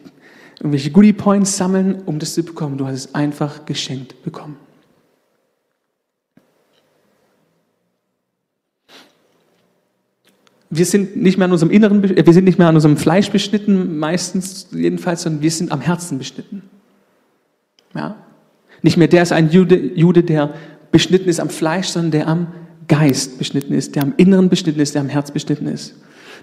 irgendwelche 0.57 0.89
Goodie 0.89 1.13
Points 1.13 1.57
sammeln, 1.57 2.01
um 2.07 2.17
das 2.17 2.33
zu 2.33 2.41
bekommen. 2.41 2.79
Du 2.79 2.88
hast 2.88 2.95
es 2.95 3.13
einfach 3.13 3.65
geschenkt 3.67 4.24
bekommen. 4.24 4.57
wir 10.74 10.86
sind 10.86 11.17
nicht 11.17 11.38
mehr 11.38 11.45
an 11.45 11.51
unserem 11.51 11.69
Inneren, 11.69 12.01
äh, 12.03 12.25
wir 12.25 12.33
sind 12.33 12.45
nicht 12.45 12.57
mehr 12.57 12.69
an 12.69 12.75
unserem 12.75 12.98
Fleisch 12.98 13.29
beschnitten, 13.29 14.00
meistens 14.00 14.69
jedenfalls, 14.71 15.21
sondern 15.21 15.43
wir 15.43 15.51
sind 15.51 15.71
am 15.71 15.81
Herzen 15.81 16.17
beschnitten. 16.17 16.63
Ja? 17.93 18.15
Nicht 18.81 18.98
mehr 18.98 19.10
der 19.10 19.21
ist 19.21 19.33
ein 19.33 19.51
Jude, 19.51 19.75
Jude, 19.75 20.24
der 20.24 20.53
beschnitten 20.91 21.29
ist 21.29 21.41
am 21.41 21.50
Fleisch, 21.50 21.89
sondern 21.89 22.12
der 22.12 22.27
am 22.27 22.48
Geist 22.91 23.38
beschnitten 23.38 23.74
ist, 23.74 23.95
der 23.95 24.03
am 24.03 24.13
Inneren 24.17 24.50
beschnitten 24.50 24.81
ist, 24.81 24.95
der 24.95 25.01
am 25.01 25.07
Herz 25.07 25.31
beschnitten 25.31 25.65
ist. 25.65 25.95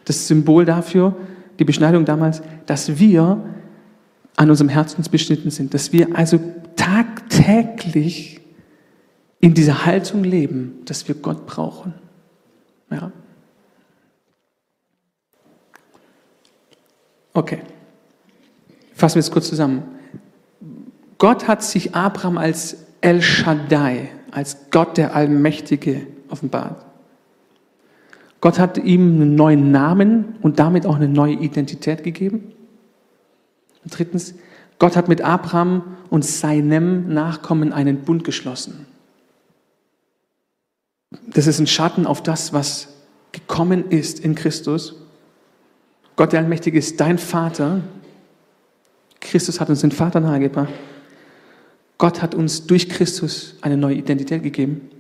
Das 0.07 0.29
Symbol 0.29 0.65
dafür, 0.65 1.15
die 1.59 1.65
Beschneidung 1.65 2.07
damals, 2.07 2.41
dass 2.65 2.99
wir 2.99 3.45
an 4.35 4.49
unserem 4.49 4.71
Herzen 4.71 5.05
beschnitten 5.11 5.51
sind, 5.51 5.75
dass 5.75 5.93
wir 5.93 6.17
also 6.17 6.41
tagtäglich 6.75 8.41
in 9.41 9.53
dieser 9.53 9.85
Haltung 9.85 10.25
leben, 10.25 10.79
dass 10.87 11.07
wir 11.07 11.17
Gott 11.17 11.45
brauchen. 11.45 11.93
Ja. 12.91 13.13
Okay. 17.35 17.59
Fassen 18.95 19.17
wir 19.17 19.21
es 19.21 19.31
kurz 19.31 19.51
zusammen. 19.51 19.83
Gott 21.19 21.47
hat 21.47 21.63
sich 21.63 21.95
Abraham 21.95 22.39
als 22.39 22.87
El 23.03 23.21
Shaddai, 23.21 24.09
als 24.31 24.71
Gott 24.71 24.97
der 24.97 25.15
Allmächtige 25.15 26.07
offenbart. 26.31 26.85
Gott 28.41 28.59
hat 28.59 28.79
ihm 28.79 29.15
einen 29.15 29.35
neuen 29.35 29.71
Namen 29.73 30.37
und 30.43 30.59
damit 30.59 30.87
auch 30.87 30.97
eine 30.97 31.09
neue 31.09 31.35
Identität 31.35 32.05
gegeben. 32.05 32.53
Und 33.85 33.99
drittens, 33.99 34.35
Gott 34.79 34.97
hat 34.97 35.09
mit 35.09 35.23
Abraham 35.23 35.97
und 36.09 36.25
seinem 36.25 37.13
Nachkommen 37.13 37.73
einen 37.73 38.03
Bund 38.03 38.23
geschlossen. 38.23 38.87
Das 41.27 41.47
ist 41.47 41.59
ein 41.59 41.67
Schatten 41.67 42.07
auf 42.07 42.23
das, 42.23 42.53
was 42.53 42.89
gekommen 43.33 43.91
ist 43.91 44.21
in 44.21 44.35
Christus 44.35 44.95
Gott 46.19 46.33
der 46.33 46.41
Allmächtige 46.41 46.77
ist 46.77 46.99
dein 46.99 47.17
Vater. 47.17 47.81
Christus 49.21 49.61
hat 49.61 49.71
uns 49.71 49.83
den 49.83 49.93
Vater 49.93 50.19
nahegebracht. 50.19 50.73
Gott 51.97 52.21
hat 52.21 52.35
uns 52.35 52.67
durch 52.67 52.89
Christus 52.89 53.55
eine 53.61 53.77
neue 53.77 53.95
Identität 53.95 54.43
gegeben. 54.43 54.91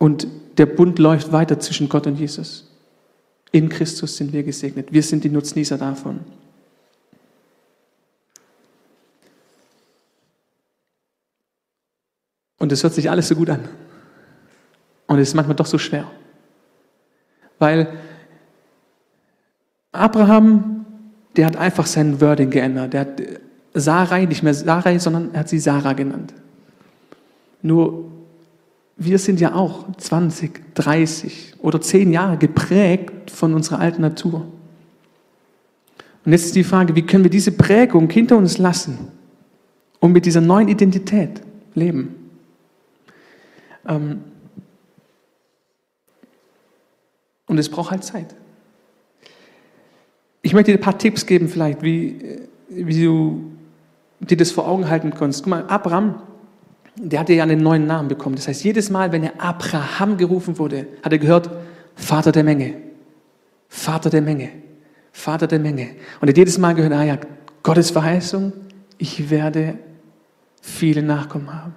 Und 0.00 0.26
der 0.56 0.64
Bund 0.64 0.98
läuft 0.98 1.30
weiter 1.30 1.60
zwischen 1.60 1.90
Gott 1.90 2.06
und 2.06 2.16
Jesus. 2.16 2.66
In 3.52 3.68
Christus 3.68 4.16
sind 4.16 4.32
wir 4.32 4.42
gesegnet. 4.42 4.90
Wir 4.90 5.02
sind 5.02 5.24
die 5.24 5.28
Nutznießer 5.28 5.76
davon. 5.76 6.20
Und 12.58 12.72
es 12.72 12.82
hört 12.82 12.94
sich 12.94 13.10
alles 13.10 13.28
so 13.28 13.34
gut 13.34 13.50
an. 13.50 13.68
Und 15.06 15.18
es 15.18 15.28
ist 15.28 15.34
manchmal 15.34 15.56
doch 15.56 15.66
so 15.66 15.76
schwer. 15.76 16.10
Weil 17.58 17.92
Abraham, 19.92 20.86
der 21.36 21.44
hat 21.44 21.56
einfach 21.56 21.84
sein 21.84 22.22
Wording 22.22 22.48
geändert. 22.48 22.94
Der 22.94 23.00
hat 23.00 23.22
Sarai, 23.74 24.24
nicht 24.24 24.42
mehr 24.42 24.54
Sarai, 24.54 24.98
sondern 24.98 25.34
er 25.34 25.40
hat 25.40 25.50
sie 25.50 25.58
Sarah 25.58 25.92
genannt. 25.92 26.32
Nur 27.60 28.19
wir 29.02 29.18
sind 29.18 29.40
ja 29.40 29.54
auch 29.54 29.86
20, 29.96 30.74
30 30.74 31.54
oder 31.60 31.80
10 31.80 32.12
Jahre 32.12 32.36
geprägt 32.36 33.30
von 33.30 33.54
unserer 33.54 33.78
alten 33.78 34.02
Natur. 34.02 34.46
Und 36.22 36.32
jetzt 36.32 36.44
ist 36.44 36.54
die 36.54 36.64
Frage, 36.64 36.94
wie 36.94 37.00
können 37.00 37.24
wir 37.24 37.30
diese 37.30 37.52
Prägung 37.52 38.10
hinter 38.10 38.36
uns 38.36 38.58
lassen 38.58 39.08
und 40.00 40.12
mit 40.12 40.26
dieser 40.26 40.42
neuen 40.42 40.68
Identität 40.68 41.40
leben? 41.74 42.14
Ähm 43.88 44.20
und 47.46 47.56
es 47.56 47.70
braucht 47.70 47.92
halt 47.92 48.04
Zeit. 48.04 48.34
Ich 50.42 50.52
möchte 50.52 50.72
dir 50.72 50.78
ein 50.78 50.82
paar 50.82 50.98
Tipps 50.98 51.24
geben, 51.24 51.48
vielleicht, 51.48 51.82
wie, 51.82 52.38
wie 52.68 53.02
du 53.02 53.50
dir 54.20 54.36
das 54.36 54.52
vor 54.52 54.68
Augen 54.68 54.90
halten 54.90 55.14
kannst. 55.14 55.42
Guck 55.42 55.50
mal, 55.50 55.64
Abraham, 55.68 56.20
der 57.02 57.20
hatte 57.20 57.32
ja 57.32 57.42
einen 57.42 57.62
neuen 57.62 57.86
Namen 57.86 58.08
bekommen. 58.08 58.36
Das 58.36 58.48
heißt, 58.48 58.62
jedes 58.62 58.90
Mal, 58.90 59.12
wenn 59.12 59.22
er 59.22 59.40
Abraham 59.40 60.16
gerufen 60.16 60.58
wurde, 60.58 60.86
hat 61.02 61.12
er 61.12 61.18
gehört, 61.18 61.50
Vater 61.94 62.32
der 62.32 62.44
Menge, 62.44 62.74
Vater 63.68 64.10
der 64.10 64.22
Menge, 64.22 64.50
Vater 65.12 65.46
der 65.46 65.58
Menge. 65.58 65.88
Und 66.20 66.28
er 66.28 66.32
hat 66.32 66.36
jedes 66.36 66.58
Mal 66.58 66.74
gehört, 66.74 66.92
ah 66.92 67.02
ja, 67.02 67.18
Gottes 67.62 67.90
Verheißung, 67.90 68.52
ich 68.98 69.30
werde 69.30 69.78
viele 70.60 71.02
Nachkommen 71.02 71.52
haben. 71.52 71.74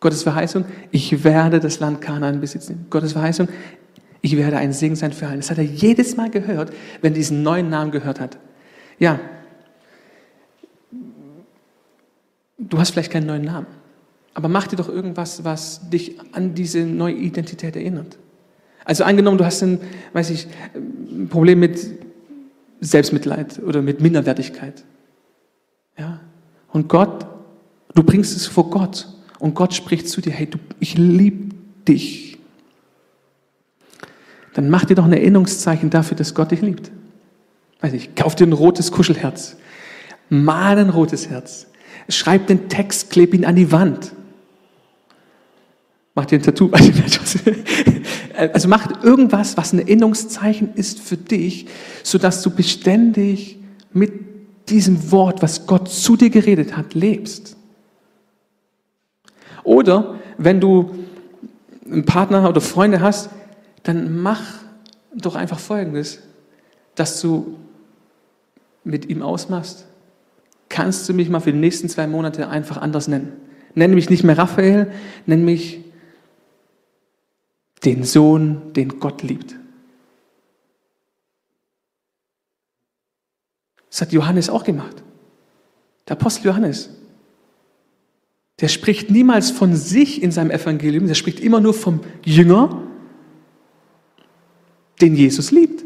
Gottes 0.00 0.22
Verheißung, 0.22 0.64
ich 0.90 1.24
werde 1.24 1.58
das 1.60 1.80
Land 1.80 2.00
Kanaan 2.00 2.40
besitzen. 2.40 2.86
Gottes 2.90 3.12
Verheißung, 3.12 3.48
ich 4.20 4.36
werde 4.36 4.56
ein 4.58 4.72
Segen 4.72 4.96
sein 4.96 5.12
für 5.12 5.26
allen. 5.26 5.38
Das 5.38 5.50
hat 5.50 5.58
er 5.58 5.64
jedes 5.64 6.16
Mal 6.16 6.30
gehört, 6.30 6.72
wenn 7.00 7.12
er 7.12 7.16
diesen 7.16 7.42
neuen 7.42 7.68
Namen 7.68 7.90
gehört 7.90 8.20
hat. 8.20 8.38
Ja, 8.98 9.20
du 12.58 12.78
hast 12.78 12.90
vielleicht 12.90 13.12
keinen 13.12 13.26
neuen 13.26 13.44
Namen, 13.44 13.66
aber 14.36 14.48
mach 14.48 14.66
dir 14.66 14.76
doch 14.76 14.88
irgendwas, 14.88 15.44
was 15.44 15.88
dich 15.90 16.16
an 16.32 16.54
diese 16.54 16.80
neue 16.84 17.14
Identität 17.14 17.74
erinnert. 17.74 18.18
Also 18.84 19.04
angenommen, 19.04 19.38
du 19.38 19.44
hast 19.44 19.62
ein, 19.62 19.80
weiß 20.12 20.30
ich, 20.30 20.46
ein 20.74 21.28
Problem 21.28 21.58
mit 21.58 21.80
Selbstmitleid 22.80 23.60
oder 23.66 23.82
mit 23.82 24.00
Minderwertigkeit. 24.00 24.84
Ja? 25.98 26.20
Und 26.68 26.88
Gott, 26.88 27.26
du 27.94 28.02
bringst 28.02 28.36
es 28.36 28.46
vor 28.46 28.70
Gott 28.70 29.08
und 29.38 29.54
Gott 29.54 29.74
spricht 29.74 30.08
zu 30.08 30.20
dir, 30.20 30.32
hey, 30.32 30.46
du, 30.46 30.58
ich 30.78 30.96
liebe 30.96 31.54
dich 31.88 32.26
dann 34.56 34.70
mach 34.70 34.86
dir 34.86 34.94
doch 34.94 35.04
ein 35.04 35.12
Erinnerungszeichen 35.12 35.90
dafür, 35.90 36.16
dass 36.16 36.32
Gott 36.32 36.50
dich 36.50 36.62
liebt. 36.62 36.90
Weiß 37.82 37.92
nicht, 37.92 38.16
kauf 38.16 38.34
dir 38.34 38.46
ein 38.46 38.54
rotes 38.54 38.90
Kuschelherz. 38.90 39.58
Mal 40.30 40.78
ein 40.78 40.88
rotes 40.88 41.28
Herz. 41.28 41.66
Schreib 42.08 42.46
den 42.46 42.70
Text, 42.70 43.10
kleb 43.10 43.34
ihn 43.34 43.44
an 43.44 43.54
die 43.54 43.70
Wand. 43.70 44.12
Mach 46.16 46.24
dir 46.24 46.38
ein 46.38 46.42
Tattoo. 46.42 46.70
Also 48.36 48.68
mach 48.68 49.02
irgendwas, 49.02 49.56
was 49.56 49.72
ein 49.72 49.78
Erinnerungszeichen 49.78 50.74
ist 50.74 51.00
für 51.00 51.16
dich, 51.16 51.68
sodass 52.02 52.42
du 52.42 52.50
beständig 52.50 53.58
mit 53.94 54.12
diesem 54.68 55.10
Wort, 55.10 55.40
was 55.40 55.66
Gott 55.66 55.88
zu 55.88 56.16
dir 56.16 56.28
geredet 56.28 56.76
hat, 56.76 56.92
lebst. 56.92 57.56
Oder 59.64 60.16
wenn 60.36 60.60
du 60.60 60.94
einen 61.90 62.04
Partner 62.04 62.46
oder 62.46 62.60
Freunde 62.60 63.00
hast, 63.00 63.30
dann 63.84 64.20
mach 64.20 64.42
doch 65.14 65.34
einfach 65.34 65.58
Folgendes, 65.58 66.18
dass 66.94 67.22
du 67.22 67.56
mit 68.84 69.08
ihm 69.08 69.22
ausmachst. 69.22 69.86
Kannst 70.68 71.08
du 71.08 71.14
mich 71.14 71.30
mal 71.30 71.40
für 71.40 71.52
die 71.52 71.58
nächsten 71.58 71.88
zwei 71.88 72.06
Monate 72.06 72.50
einfach 72.50 72.76
anders 72.76 73.08
nennen? 73.08 73.32
Nenn 73.74 73.94
mich 73.94 74.10
nicht 74.10 74.24
mehr 74.24 74.36
Raphael, 74.36 74.92
nenn 75.24 75.42
mich 75.42 75.85
den 77.86 78.02
Sohn, 78.02 78.72
den 78.74 79.00
Gott 79.00 79.22
liebt. 79.22 79.56
Das 83.88 84.02
hat 84.02 84.12
Johannes 84.12 84.50
auch 84.50 84.64
gemacht. 84.64 85.02
Der 86.06 86.16
Apostel 86.16 86.46
Johannes. 86.46 86.90
Der 88.60 88.68
spricht 88.68 89.10
niemals 89.10 89.50
von 89.50 89.74
sich 89.74 90.22
in 90.22 90.32
seinem 90.32 90.50
Evangelium, 90.50 91.06
der 91.06 91.14
spricht 91.14 91.40
immer 91.40 91.60
nur 91.60 91.74
vom 91.74 92.00
Jünger, 92.24 92.82
den 95.00 95.14
Jesus 95.14 95.50
liebt. 95.50 95.84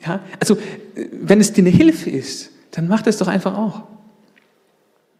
Ja, 0.00 0.20
also, 0.40 0.58
wenn 1.12 1.40
es 1.40 1.52
dir 1.52 1.62
eine 1.62 1.70
Hilfe 1.70 2.10
ist, 2.10 2.50
dann 2.70 2.88
mach 2.88 3.02
das 3.02 3.18
doch 3.18 3.28
einfach 3.28 3.56
auch. 3.56 3.82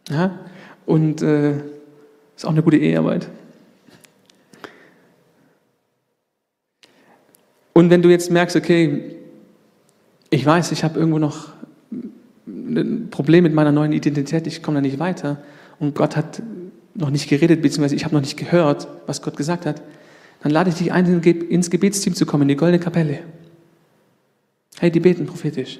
Ja, 0.09 0.39
und 0.85 1.21
äh, 1.21 1.57
ist 2.35 2.45
auch 2.45 2.51
eine 2.51 2.63
gute 2.63 2.77
Ehearbeit. 2.77 3.29
Und 7.73 7.89
wenn 7.89 8.01
du 8.01 8.09
jetzt 8.09 8.31
merkst, 8.31 8.55
okay, 8.55 9.15
ich 10.29 10.45
weiß, 10.45 10.71
ich 10.71 10.83
habe 10.83 10.99
irgendwo 10.99 11.19
noch 11.19 11.49
ein 12.45 13.07
Problem 13.09 13.43
mit 13.43 13.53
meiner 13.53 13.71
neuen 13.71 13.91
Identität, 13.91 14.47
ich 14.47 14.61
komme 14.63 14.77
da 14.77 14.81
nicht 14.81 14.99
weiter 14.99 15.41
und 15.79 15.95
Gott 15.95 16.15
hat 16.15 16.41
noch 16.95 17.09
nicht 17.09 17.27
geredet, 17.27 17.61
beziehungsweise 17.61 17.95
ich 17.95 18.05
habe 18.05 18.13
noch 18.13 18.21
nicht 18.21 18.37
gehört, 18.37 18.87
was 19.07 19.21
Gott 19.21 19.37
gesagt 19.37 19.65
hat, 19.65 19.81
dann 20.41 20.51
lade 20.51 20.69
ich 20.69 20.75
dich 20.75 20.91
ein, 20.91 21.21
ins 21.21 21.69
Gebetsteam 21.69 22.13
zu 22.13 22.25
kommen, 22.25 22.43
in 22.43 22.47
die 22.49 22.55
Goldene 22.55 22.79
Kapelle. 22.79 23.19
Hey, 24.79 24.91
die 24.91 24.99
beten 24.99 25.25
prophetisch. 25.25 25.79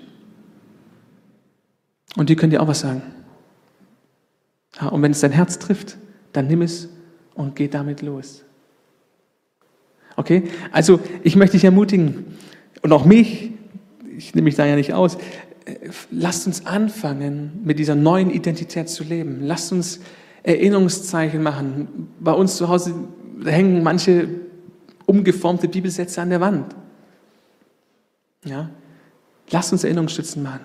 Und 2.15 2.29
die 2.29 2.35
können 2.35 2.51
dir 2.51 2.61
auch 2.61 2.67
was 2.67 2.79
sagen. 2.79 3.01
Ja, 4.79 4.87
und 4.87 5.01
wenn 5.01 5.11
es 5.11 5.19
dein 5.19 5.31
Herz 5.31 5.59
trifft, 5.59 5.97
dann 6.31 6.47
nimm 6.47 6.61
es 6.61 6.89
und 7.33 7.55
geh 7.55 7.67
damit 7.67 8.01
los. 8.01 8.43
Okay? 10.15 10.43
Also, 10.71 10.99
ich 11.23 11.35
möchte 11.35 11.57
dich 11.57 11.65
ermutigen 11.65 12.37
und 12.81 12.91
auch 12.91 13.05
mich, 13.05 13.51
ich 14.17 14.35
nehme 14.35 14.45
mich 14.45 14.55
da 14.55 14.65
ja 14.65 14.75
nicht 14.75 14.93
aus, 14.93 15.17
lasst 16.11 16.47
uns 16.47 16.65
anfangen, 16.65 17.61
mit 17.63 17.79
dieser 17.79 17.95
neuen 17.95 18.29
Identität 18.29 18.89
zu 18.89 19.03
leben. 19.03 19.39
Lasst 19.41 19.71
uns 19.71 19.99
Erinnerungszeichen 20.43 21.41
machen. 21.41 22.09
Bei 22.19 22.33
uns 22.33 22.57
zu 22.57 22.67
Hause 22.67 22.93
hängen 23.45 23.81
manche 23.83 24.27
umgeformte 25.05 25.67
Bibelsätze 25.67 26.21
an 26.21 26.29
der 26.29 26.41
Wand. 26.41 26.75
Ja? 28.45 28.69
Lasst 29.49 29.71
uns 29.71 29.83
Erinnerungsstützen 29.83 30.43
machen, 30.43 30.61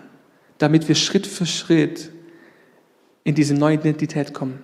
damit 0.58 0.88
wir 0.88 0.94
Schritt 0.94 1.26
für 1.26 1.46
Schritt 1.46 2.10
in 3.24 3.34
diese 3.34 3.54
neue 3.54 3.74
Identität 3.74 4.34
kommen. 4.34 4.60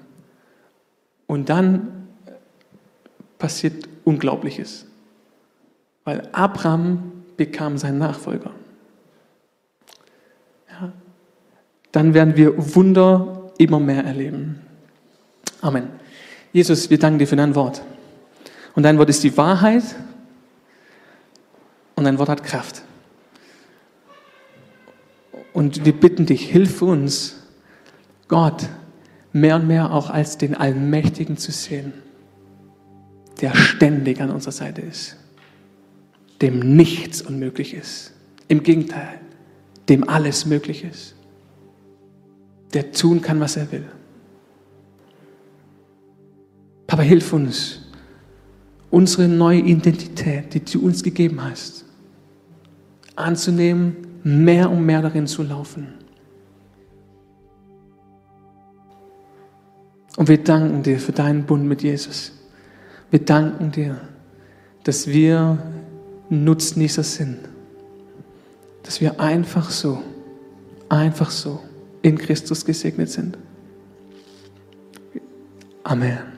Und 1.26 1.48
dann 1.48 2.03
passiert 3.44 3.86
Unglaubliches, 4.04 4.86
weil 6.04 6.26
Abraham 6.32 7.12
bekam 7.36 7.76
seinen 7.76 7.98
Nachfolger. 7.98 8.52
Ja, 10.70 10.90
dann 11.92 12.14
werden 12.14 12.38
wir 12.38 12.74
Wunder 12.74 13.52
immer 13.58 13.80
mehr 13.80 14.02
erleben. 14.02 14.60
Amen. 15.60 15.88
Jesus, 16.54 16.88
wir 16.88 16.98
danken 16.98 17.18
dir 17.18 17.26
für 17.26 17.36
dein 17.36 17.54
Wort. 17.54 17.82
Und 18.74 18.84
dein 18.84 18.96
Wort 18.96 19.10
ist 19.10 19.22
die 19.22 19.36
Wahrheit 19.36 19.84
und 21.96 22.04
dein 22.04 22.18
Wort 22.18 22.30
hat 22.30 22.44
Kraft. 22.44 22.80
Und 25.52 25.84
wir 25.84 25.92
bitten 25.92 26.24
dich, 26.24 26.48
hilf 26.48 26.80
uns, 26.80 27.42
Gott 28.26 28.70
mehr 29.34 29.56
und 29.56 29.66
mehr 29.66 29.92
auch 29.92 30.08
als 30.08 30.38
den 30.38 30.54
Allmächtigen 30.54 31.36
zu 31.36 31.52
sehen, 31.52 31.92
der 33.40 33.54
ständig 33.54 34.20
an 34.20 34.30
unserer 34.30 34.52
Seite 34.52 34.80
ist, 34.82 35.16
dem 36.40 36.76
nichts 36.76 37.22
unmöglich 37.22 37.74
ist. 37.74 38.12
Im 38.48 38.62
Gegenteil, 38.62 39.20
dem 39.88 40.08
alles 40.08 40.46
möglich 40.46 40.84
ist, 40.84 41.14
der 42.72 42.92
tun 42.92 43.22
kann, 43.22 43.40
was 43.40 43.56
er 43.56 43.70
will. 43.72 43.86
Papa, 46.86 47.02
hilf 47.02 47.32
uns, 47.32 47.80
unsere 48.90 49.26
neue 49.28 49.60
Identität, 49.60 50.54
die 50.54 50.60
du 50.60 50.84
uns 50.84 51.02
gegeben 51.02 51.42
hast, 51.42 51.84
anzunehmen, 53.16 53.96
mehr 54.22 54.70
und 54.70 54.84
mehr 54.84 55.02
darin 55.02 55.26
zu 55.26 55.42
laufen. 55.42 55.94
Und 60.16 60.28
wir 60.28 60.38
danken 60.38 60.82
dir 60.82 61.00
für 61.00 61.12
deinen 61.12 61.44
Bund 61.44 61.64
mit 61.64 61.82
Jesus. 61.82 62.32
Wir 63.14 63.24
danken 63.24 63.70
dir, 63.70 64.00
dass 64.82 65.06
wir 65.06 65.56
Nutznießer 66.30 67.04
sind. 67.04 67.38
Dass 68.82 69.00
wir 69.00 69.20
einfach 69.20 69.70
so, 69.70 70.02
einfach 70.88 71.30
so 71.30 71.60
in 72.02 72.18
Christus 72.18 72.64
gesegnet 72.64 73.08
sind. 73.10 73.38
Amen. 75.84 76.33